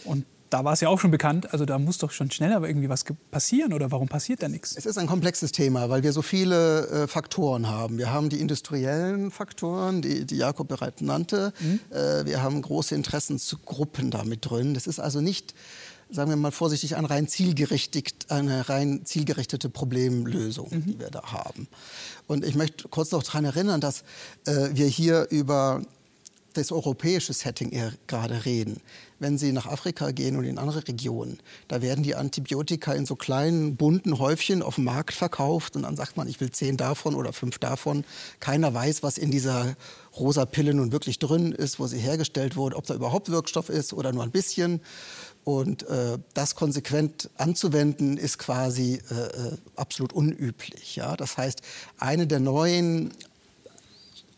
und 0.05 0.25
da 0.53 0.63
war 0.63 0.73
es 0.73 0.81
ja 0.81 0.89
auch 0.89 0.99
schon 0.99 1.09
bekannt, 1.09 1.51
also 1.51 1.65
da 1.65 1.79
muss 1.79 1.97
doch 1.97 2.11
schon 2.11 2.29
schneller 2.29 2.61
irgendwie 2.63 2.87
was 2.87 3.05
passieren 3.31 3.73
oder 3.73 3.91
warum 3.91 4.07
passiert 4.07 4.43
da 4.43 4.47
nichts? 4.47 4.77
Es 4.77 4.85
ist 4.85 4.99
ein 4.99 5.07
komplexes 5.07 5.51
Thema, 5.51 5.89
weil 5.89 6.03
wir 6.03 6.13
so 6.13 6.21
viele 6.21 6.87
äh, 6.89 7.07
Faktoren 7.07 7.69
haben. 7.69 7.97
Wir 7.97 8.13
haben 8.13 8.29
die 8.29 8.39
industriellen 8.39 9.31
Faktoren, 9.31 10.03
die, 10.03 10.25
die 10.25 10.37
Jakob 10.37 10.67
bereits 10.67 11.01
nannte. 11.01 11.53
Mhm. 11.59 11.79
Äh, 11.89 12.25
wir 12.25 12.43
haben 12.43 12.61
große 12.61 12.93
Interessensgruppen 12.93 14.11
damit 14.11 14.47
drin. 14.47 14.75
Das 14.75 14.85
ist 14.85 14.99
also 14.99 15.21
nicht 15.21 15.55
sagen 16.13 16.29
wir 16.29 16.37
mal 16.37 16.51
vorsichtig, 16.51 16.95
eine 16.95 17.09
rein, 17.09 17.27
zielgerichtet, 17.27 18.29
eine 18.29 18.69
rein 18.69 19.01
zielgerichtete 19.03 19.69
Problemlösung, 19.69 20.69
mhm. 20.71 20.85
die 20.85 20.99
wir 20.99 21.09
da 21.09 21.23
haben. 21.31 21.67
Und 22.27 22.45
ich 22.45 22.55
möchte 22.55 22.87
kurz 22.87 23.11
noch 23.11 23.23
daran 23.23 23.45
erinnern, 23.45 23.81
dass 23.81 24.03
äh, 24.45 24.69
wir 24.73 24.87
hier 24.87 25.27
über 25.31 25.81
das 26.53 26.71
europäische 26.71 27.33
Setting 27.33 27.71
eher 27.71 27.93
gerade 28.05 28.45
reden. 28.45 28.79
Wenn 29.19 29.37
Sie 29.37 29.51
nach 29.51 29.65
Afrika 29.65 30.11
gehen 30.11 30.35
und 30.35 30.43
in 30.43 30.57
andere 30.57 30.87
Regionen, 30.87 31.39
da 31.67 31.81
werden 31.81 32.03
die 32.03 32.15
Antibiotika 32.15 32.93
in 32.93 33.05
so 33.05 33.15
kleinen 33.15 33.75
bunten 33.75 34.19
Häufchen 34.19 34.61
auf 34.61 34.75
dem 34.75 34.83
Markt 34.83 35.13
verkauft 35.13 35.75
und 35.75 35.83
dann 35.83 35.95
sagt 35.95 36.17
man, 36.17 36.27
ich 36.27 36.39
will 36.41 36.51
zehn 36.51 36.77
davon 36.77 37.15
oder 37.15 37.33
fünf 37.33 37.57
davon. 37.57 38.03
Keiner 38.39 38.73
weiß, 38.73 39.01
was 39.01 39.17
in 39.17 39.31
dieser 39.31 39.75
rosa 40.17 40.45
Pille 40.45 40.73
nun 40.73 40.91
wirklich 40.91 41.19
drin 41.19 41.53
ist, 41.53 41.79
wo 41.79 41.87
sie 41.87 41.97
hergestellt 41.97 42.55
wurde, 42.55 42.75
ob 42.75 42.85
da 42.85 42.93
überhaupt 42.93 43.29
Wirkstoff 43.29 43.69
ist 43.69 43.93
oder 43.93 44.11
nur 44.11 44.23
ein 44.23 44.31
bisschen. 44.31 44.81
Und 45.43 45.83
äh, 45.83 46.19
das 46.33 46.55
konsequent 46.55 47.29
anzuwenden, 47.37 48.17
ist 48.17 48.37
quasi 48.37 49.01
äh, 49.11 49.13
äh, 49.13 49.57
absolut 49.75 50.13
unüblich. 50.13 50.95
Ja? 50.95 51.17
Das 51.17 51.37
heißt, 51.37 51.61
eine 51.97 52.27
der 52.27 52.39
neuen 52.39 53.13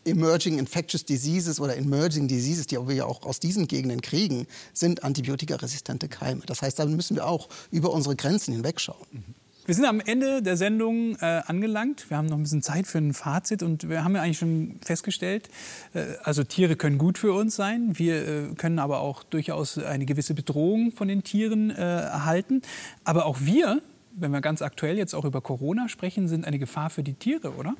Emerging 0.04 0.58
Infectious 0.58 1.04
Diseases 1.04 1.60
oder 1.60 1.76
Emerging 1.76 2.28
Diseases, 2.28 2.66
die 2.66 2.76
wir 2.76 2.94
ja 2.94 3.04
auch 3.04 3.22
aus 3.22 3.40
diesen 3.40 3.66
Gegenden 3.66 4.00
kriegen, 4.00 4.46
sind 4.72 5.02
antibiotikaresistente 5.02 6.08
Keime. 6.08 6.42
Das 6.46 6.62
heißt, 6.62 6.78
da 6.78 6.86
müssen 6.86 7.16
wir 7.16 7.26
auch 7.26 7.48
über 7.70 7.92
unsere 7.92 8.16
Grenzen 8.16 8.52
hinwegschauen. 8.52 9.06
Mhm. 9.10 9.45
Wir 9.66 9.74
sind 9.74 9.84
am 9.84 9.98
Ende 9.98 10.42
der 10.42 10.56
Sendung 10.56 11.16
äh, 11.16 11.42
angelangt. 11.44 12.08
Wir 12.08 12.16
haben 12.16 12.26
noch 12.26 12.36
ein 12.36 12.44
bisschen 12.44 12.62
Zeit 12.62 12.86
für 12.86 12.98
ein 12.98 13.12
Fazit 13.12 13.64
und 13.64 13.88
wir 13.88 14.04
haben 14.04 14.14
ja 14.14 14.22
eigentlich 14.22 14.38
schon 14.38 14.78
festgestellt, 14.80 15.48
äh, 15.92 16.04
also 16.22 16.44
Tiere 16.44 16.76
können 16.76 16.98
gut 16.98 17.18
für 17.18 17.32
uns 17.32 17.56
sein. 17.56 17.98
Wir 17.98 18.28
äh, 18.28 18.54
können 18.54 18.78
aber 18.78 19.00
auch 19.00 19.24
durchaus 19.24 19.76
eine 19.76 20.06
gewisse 20.06 20.34
Bedrohung 20.34 20.92
von 20.92 21.08
den 21.08 21.24
Tieren 21.24 21.70
äh, 21.70 21.74
erhalten. 21.82 22.62
Aber 23.02 23.26
auch 23.26 23.38
wir, 23.40 23.82
wenn 24.12 24.30
wir 24.30 24.40
ganz 24.40 24.62
aktuell 24.62 24.98
jetzt 24.98 25.14
auch 25.14 25.24
über 25.24 25.40
Corona 25.40 25.88
sprechen, 25.88 26.28
sind 26.28 26.44
eine 26.44 26.60
Gefahr 26.60 26.88
für 26.88 27.02
die 27.02 27.14
Tiere, 27.14 27.56
oder? 27.56 27.74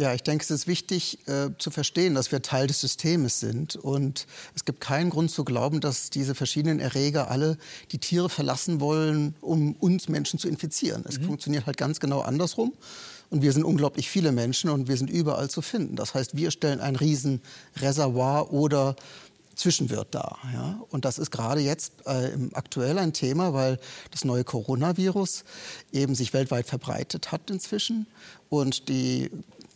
Ja, 0.00 0.14
ich 0.14 0.22
denke, 0.22 0.42
es 0.42 0.50
ist 0.50 0.66
wichtig 0.66 1.18
äh, 1.28 1.50
zu 1.58 1.70
verstehen, 1.70 2.14
dass 2.14 2.32
wir 2.32 2.40
Teil 2.40 2.66
des 2.66 2.80
Systems 2.80 3.38
sind. 3.38 3.76
Und 3.76 4.26
es 4.54 4.64
gibt 4.64 4.80
keinen 4.80 5.10
Grund 5.10 5.30
zu 5.30 5.44
glauben, 5.44 5.82
dass 5.82 6.08
diese 6.08 6.34
verschiedenen 6.34 6.80
Erreger 6.80 7.30
alle 7.30 7.58
die 7.92 7.98
Tiere 7.98 8.30
verlassen 8.30 8.80
wollen, 8.80 9.34
um 9.42 9.74
uns 9.74 10.08
Menschen 10.08 10.38
zu 10.38 10.48
infizieren. 10.48 11.04
Es 11.06 11.18
mhm. 11.18 11.24
funktioniert 11.24 11.66
halt 11.66 11.76
ganz 11.76 12.00
genau 12.00 12.20
andersrum. 12.20 12.72
Und 13.28 13.42
wir 13.42 13.52
sind 13.52 13.62
unglaublich 13.62 14.08
viele 14.08 14.32
Menschen 14.32 14.70
und 14.70 14.88
wir 14.88 14.96
sind 14.96 15.10
überall 15.10 15.50
zu 15.50 15.60
finden. 15.60 15.96
Das 15.96 16.14
heißt, 16.14 16.34
wir 16.34 16.50
stellen 16.50 16.80
ein 16.80 16.96
Riesenreservoir 16.96 18.54
oder 18.54 18.96
Zwischenwirt 19.54 20.14
dar. 20.14 20.38
Ja? 20.54 20.80
Und 20.88 21.04
das 21.04 21.18
ist 21.18 21.30
gerade 21.30 21.60
jetzt 21.60 21.92
äh, 22.06 22.30
aktuell 22.54 22.98
ein 22.98 23.12
Thema, 23.12 23.52
weil 23.52 23.78
das 24.12 24.24
neue 24.24 24.44
Coronavirus 24.44 25.44
eben 25.92 26.14
sich 26.14 26.32
weltweit 26.32 26.66
verbreitet 26.66 27.32
hat 27.32 27.50
inzwischen 27.50 28.06
und 28.48 28.88
die 28.88 29.30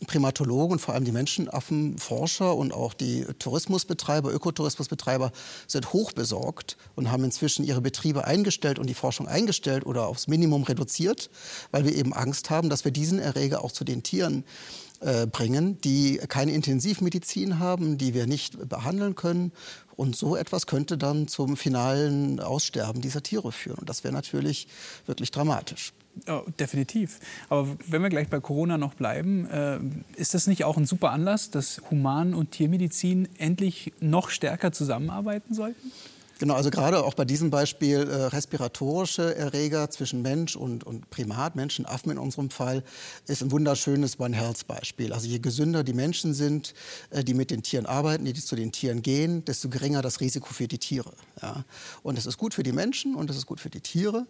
Primatologen, 0.05 0.79
vor 0.79 0.93
allem 0.93 1.05
die 1.05 1.11
Menschenaffenforscher 1.11 2.55
und 2.55 2.73
auch 2.73 2.93
die 2.93 3.25
Tourismusbetreiber, 3.39 4.33
Ökotourismusbetreiber 4.33 5.31
sind 5.67 5.93
hochbesorgt 5.93 6.77
und 6.95 7.11
haben 7.11 7.23
inzwischen 7.23 7.65
ihre 7.65 7.81
Betriebe 7.81 8.25
eingestellt 8.25 8.79
und 8.79 8.87
die 8.87 8.93
Forschung 8.93 9.27
eingestellt 9.27 9.85
oder 9.85 10.07
aufs 10.07 10.27
Minimum 10.27 10.63
reduziert, 10.63 11.29
weil 11.71 11.85
wir 11.85 11.95
eben 11.95 12.13
Angst 12.13 12.49
haben, 12.49 12.69
dass 12.69 12.85
wir 12.85 12.91
diesen 12.91 13.19
Erreger 13.19 13.63
auch 13.63 13.71
zu 13.71 13.83
den 13.83 14.03
Tieren 14.03 14.43
äh, 15.01 15.27
bringen, 15.27 15.79
die 15.81 16.17
keine 16.27 16.53
Intensivmedizin 16.53 17.59
haben, 17.59 17.97
die 17.97 18.13
wir 18.13 18.27
nicht 18.27 18.69
behandeln 18.69 19.15
können. 19.15 19.51
Und 19.95 20.15
so 20.15 20.35
etwas 20.35 20.67
könnte 20.67 20.97
dann 20.97 21.27
zum 21.27 21.57
finalen 21.57 22.39
Aussterben 22.39 23.01
dieser 23.01 23.21
Tiere 23.21 23.51
führen. 23.51 23.79
Und 23.79 23.89
das 23.89 24.03
wäre 24.03 24.13
natürlich 24.13 24.67
wirklich 25.05 25.31
dramatisch. 25.31 25.93
Oh, 26.27 26.41
definitiv. 26.59 27.19
Aber 27.49 27.67
wenn 27.87 28.01
wir 28.01 28.09
gleich 28.09 28.29
bei 28.29 28.39
Corona 28.39 28.77
noch 28.77 28.93
bleiben, 28.93 29.47
äh, 29.49 29.79
ist 30.15 30.33
das 30.33 30.47
nicht 30.47 30.63
auch 30.63 30.77
ein 30.77 30.85
super 30.85 31.11
Anlass, 31.11 31.51
dass 31.51 31.81
Human- 31.91 32.33
und 32.33 32.51
Tiermedizin 32.51 33.27
endlich 33.37 33.93
noch 33.99 34.29
stärker 34.29 34.71
zusammenarbeiten 34.71 35.53
sollten? 35.53 35.91
Genau, 36.37 36.55
also 36.55 36.69
gerade 36.69 37.05
auch 37.05 37.13
bei 37.13 37.23
diesem 37.23 37.49
Beispiel 37.49 38.09
äh, 38.09 38.25
respiratorische 38.25 39.35
Erreger 39.35 39.89
zwischen 39.89 40.21
Mensch 40.21 40.57
und, 40.57 40.83
und 40.83 41.09
Primat, 41.09 41.55
Menschen, 41.55 41.85
Affen 41.85 42.11
in 42.11 42.17
unserem 42.17 42.49
Fall, 42.49 42.83
ist 43.25 43.41
ein 43.41 43.51
wunderschönes 43.51 44.19
One 44.19 44.35
Health 44.35 44.67
Beispiel. 44.67 45.13
Also 45.13 45.27
je 45.27 45.39
gesünder 45.39 45.85
die 45.85 45.93
Menschen 45.93 46.33
sind, 46.33 46.73
äh, 47.09 47.23
die 47.23 47.33
mit 47.33 47.51
den 47.51 47.63
Tieren 47.63 47.85
arbeiten, 47.85 48.25
die 48.25 48.33
zu 48.33 48.57
den 48.57 48.73
Tieren 48.73 49.01
gehen, 49.01 49.45
desto 49.45 49.69
geringer 49.69 50.01
das 50.01 50.19
Risiko 50.19 50.47
für 50.53 50.67
die 50.67 50.77
Tiere. 50.77 51.13
Ja. 51.41 51.63
Und 52.03 52.17
das 52.17 52.25
ist 52.25 52.37
gut 52.37 52.53
für 52.53 52.63
die 52.63 52.73
Menschen 52.73 53.15
und 53.15 53.29
das 53.29 53.37
ist 53.37 53.45
gut 53.45 53.61
für 53.61 53.69
die 53.69 53.81
Tiere. 53.81 54.27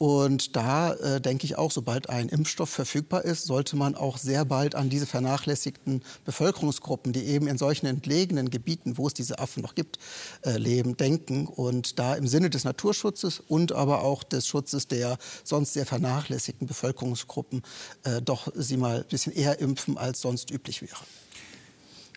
Und 0.00 0.56
da 0.56 0.94
äh, 0.94 1.20
denke 1.20 1.44
ich 1.44 1.58
auch, 1.58 1.70
sobald 1.70 2.08
ein 2.08 2.30
Impfstoff 2.30 2.70
verfügbar 2.70 3.22
ist, 3.26 3.44
sollte 3.44 3.76
man 3.76 3.94
auch 3.94 4.16
sehr 4.16 4.46
bald 4.46 4.74
an 4.74 4.88
diese 4.88 5.04
vernachlässigten 5.04 6.00
Bevölkerungsgruppen, 6.24 7.12
die 7.12 7.26
eben 7.26 7.46
in 7.46 7.58
solchen 7.58 7.84
entlegenen 7.84 8.48
Gebieten, 8.48 8.96
wo 8.96 9.08
es 9.08 9.12
diese 9.12 9.40
Affen 9.40 9.62
noch 9.62 9.74
gibt, 9.74 9.98
äh, 10.40 10.56
leben, 10.56 10.96
denken 10.96 11.46
und 11.46 11.98
da 11.98 12.14
im 12.14 12.26
Sinne 12.26 12.48
des 12.48 12.64
Naturschutzes 12.64 13.40
und 13.40 13.72
aber 13.72 14.02
auch 14.02 14.22
des 14.22 14.46
Schutzes 14.46 14.88
der 14.88 15.18
sonst 15.44 15.74
sehr 15.74 15.84
vernachlässigten 15.84 16.66
Bevölkerungsgruppen 16.66 17.60
äh, 18.04 18.22
doch 18.22 18.50
sie 18.54 18.78
mal 18.78 19.00
ein 19.00 19.08
bisschen 19.10 19.34
eher 19.34 19.58
impfen, 19.58 19.98
als 19.98 20.22
sonst 20.22 20.50
üblich 20.50 20.80
wäre. 20.80 20.96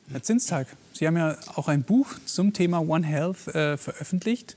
Herr 0.10 0.24
Zinstag, 0.24 0.68
Sie 0.94 1.06
haben 1.06 1.18
ja 1.18 1.38
auch 1.56 1.68
ein 1.68 1.84
Buch 1.84 2.08
zum 2.26 2.54
Thema 2.54 2.80
One 2.80 3.06
Health 3.06 3.48
äh, 3.48 3.76
veröffentlicht. 3.76 4.56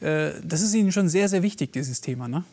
Äh, 0.00 0.32
das 0.42 0.62
ist 0.62 0.74
Ihnen 0.74 0.92
schon 0.92 1.08
sehr, 1.08 1.28
sehr 1.28 1.42
wichtig, 1.42 1.72
dieses 1.72 2.00
Thema, 2.00 2.28
ne? 2.28 2.44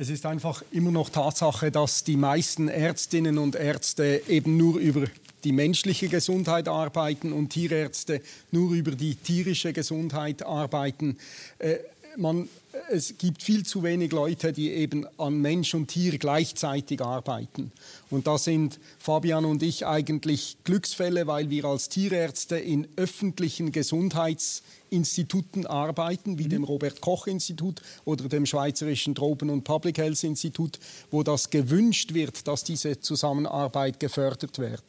Es 0.00 0.10
ist 0.10 0.26
einfach 0.26 0.62
immer 0.70 0.92
noch 0.92 1.10
Tatsache, 1.10 1.72
dass 1.72 2.04
die 2.04 2.16
meisten 2.16 2.68
Ärztinnen 2.68 3.36
und 3.36 3.56
Ärzte 3.56 4.22
eben 4.28 4.56
nur 4.56 4.78
über 4.78 5.06
die 5.42 5.50
menschliche 5.50 6.08
Gesundheit 6.08 6.68
arbeiten 6.68 7.32
und 7.32 7.50
Tierärzte 7.50 8.20
nur 8.52 8.72
über 8.74 8.92
die 8.92 9.16
tierische 9.16 9.72
Gesundheit 9.72 10.44
arbeiten. 10.44 11.16
Äh, 11.58 11.78
man, 12.16 12.48
es 12.90 13.16
gibt 13.16 13.42
viel 13.42 13.64
zu 13.64 13.82
wenig 13.82 14.12
Leute, 14.12 14.52
die 14.52 14.70
eben 14.70 15.06
an 15.18 15.40
Mensch 15.40 15.74
und 15.74 15.88
Tier 15.88 16.18
gleichzeitig 16.18 17.00
arbeiten. 17.00 17.72
Und 18.10 18.26
da 18.26 18.36
sind 18.36 18.78
Fabian 18.98 19.44
und 19.44 19.62
ich 19.62 19.86
eigentlich 19.86 20.58
Glücksfälle, 20.64 21.26
weil 21.26 21.50
wir 21.50 21.64
als 21.64 21.88
Tierärzte 21.88 22.58
in 22.58 22.86
öffentlichen 22.96 23.72
Gesundheitsinstituten 23.72 25.66
arbeiten, 25.66 26.38
wie 26.38 26.44
mhm. 26.44 26.50
dem 26.50 26.64
Robert 26.64 27.00
Koch 27.00 27.26
Institut 27.26 27.80
oder 28.04 28.28
dem 28.28 28.44
Schweizerischen 28.44 29.14
Tropen- 29.14 29.50
und 29.50 29.64
Public 29.64 29.98
Health 29.98 30.22
Institut, 30.24 30.78
wo 31.10 31.22
das 31.22 31.50
gewünscht 31.50 32.12
wird, 32.14 32.46
dass 32.48 32.64
diese 32.64 33.00
Zusammenarbeit 33.00 33.98
gefördert 34.00 34.58
wird 34.58 34.84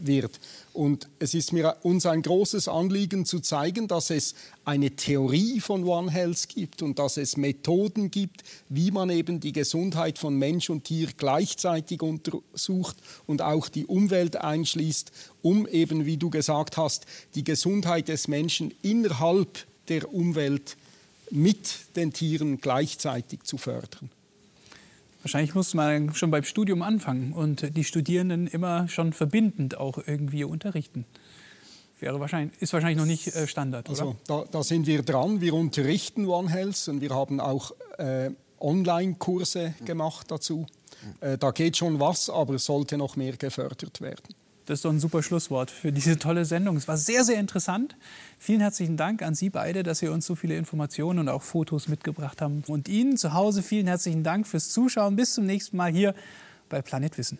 wird. 0.00 0.40
Und 0.72 1.08
es 1.18 1.34
ist 1.34 1.52
mir 1.52 1.76
uns 1.82 2.06
ein 2.06 2.22
großes 2.22 2.68
Anliegen 2.68 3.24
zu 3.24 3.40
zeigen, 3.40 3.88
dass 3.88 4.10
es 4.10 4.34
eine 4.64 4.90
Theorie 4.90 5.60
von 5.60 5.84
One 5.84 6.10
Health 6.10 6.48
gibt 6.48 6.82
und 6.82 6.98
dass 6.98 7.16
es 7.16 7.36
Methoden 7.36 8.10
gibt, 8.10 8.42
wie 8.68 8.90
man 8.90 9.10
eben 9.10 9.40
die 9.40 9.52
Gesundheit 9.52 10.18
von 10.18 10.36
Mensch 10.36 10.70
und 10.70 10.84
Tier 10.84 11.08
gleichzeitig 11.16 12.02
untersucht 12.02 12.96
und 13.26 13.42
auch 13.42 13.68
die 13.68 13.86
Umwelt 13.86 14.36
einschließt, 14.36 15.10
um 15.42 15.66
eben, 15.66 16.06
wie 16.06 16.16
du 16.16 16.30
gesagt 16.30 16.76
hast, 16.76 17.06
die 17.34 17.44
Gesundheit 17.44 18.08
des 18.08 18.28
Menschen 18.28 18.74
innerhalb 18.82 19.66
der 19.88 20.12
Umwelt 20.12 20.76
mit 21.30 21.96
den 21.96 22.12
Tieren 22.12 22.60
gleichzeitig 22.60 23.42
zu 23.44 23.58
fördern. 23.58 24.10
Wahrscheinlich 25.22 25.54
muss 25.54 25.74
man 25.74 26.14
schon 26.14 26.30
beim 26.30 26.44
Studium 26.44 26.82
anfangen 26.82 27.32
und 27.32 27.76
die 27.76 27.84
Studierenden 27.84 28.46
immer 28.46 28.88
schon 28.88 29.12
verbindend 29.12 29.76
auch 29.76 29.98
irgendwie 30.06 30.44
unterrichten. 30.44 31.04
Wäre 32.00 32.20
wahrscheinlich, 32.20 32.60
ist 32.62 32.72
wahrscheinlich 32.72 32.98
noch 32.98 33.06
nicht 33.06 33.34
äh, 33.34 33.48
Standard? 33.48 33.88
Also 33.88 34.16
da, 34.26 34.44
da, 34.50 34.62
sind 34.62 34.86
wir 34.86 35.02
dran. 35.02 35.40
Wir 35.40 35.54
unterrichten 35.54 36.26
One 36.26 36.48
Health 36.48 36.86
und 36.88 37.00
wir 37.00 37.10
haben 37.10 37.40
auch 37.40 37.72
äh, 37.98 38.30
Online-Kurse 38.60 39.74
gemacht 39.84 40.30
dazu. 40.30 40.66
Äh, 41.20 41.38
da 41.38 41.50
geht 41.50 41.76
schon 41.76 41.98
was, 41.98 42.30
aber 42.30 42.54
es 42.54 42.64
sollte 42.64 42.96
noch 42.96 43.16
mehr 43.16 43.36
gefördert 43.36 44.00
werden. 44.00 44.34
Das 44.68 44.80
ist 44.80 44.84
doch 44.84 44.90
ein 44.90 45.00
super 45.00 45.22
Schlusswort 45.22 45.70
für 45.70 45.92
diese 45.92 46.18
tolle 46.18 46.44
Sendung. 46.44 46.76
Es 46.76 46.86
war 46.88 46.98
sehr, 46.98 47.24
sehr 47.24 47.40
interessant. 47.40 47.96
Vielen 48.38 48.60
herzlichen 48.60 48.98
Dank 48.98 49.22
an 49.22 49.34
Sie 49.34 49.48
beide, 49.48 49.82
dass 49.82 50.00
Sie 50.00 50.08
uns 50.08 50.26
so 50.26 50.34
viele 50.34 50.58
Informationen 50.58 51.20
und 51.20 51.30
auch 51.30 51.40
Fotos 51.40 51.88
mitgebracht 51.88 52.42
haben. 52.42 52.62
Und 52.66 52.86
Ihnen 52.86 53.16
zu 53.16 53.32
Hause 53.32 53.62
vielen 53.62 53.86
herzlichen 53.86 54.24
Dank 54.24 54.46
fürs 54.46 54.68
Zuschauen. 54.68 55.16
Bis 55.16 55.32
zum 55.32 55.46
nächsten 55.46 55.78
Mal 55.78 55.90
hier 55.90 56.14
bei 56.68 56.82
Planet 56.82 57.16
Wissen. 57.16 57.38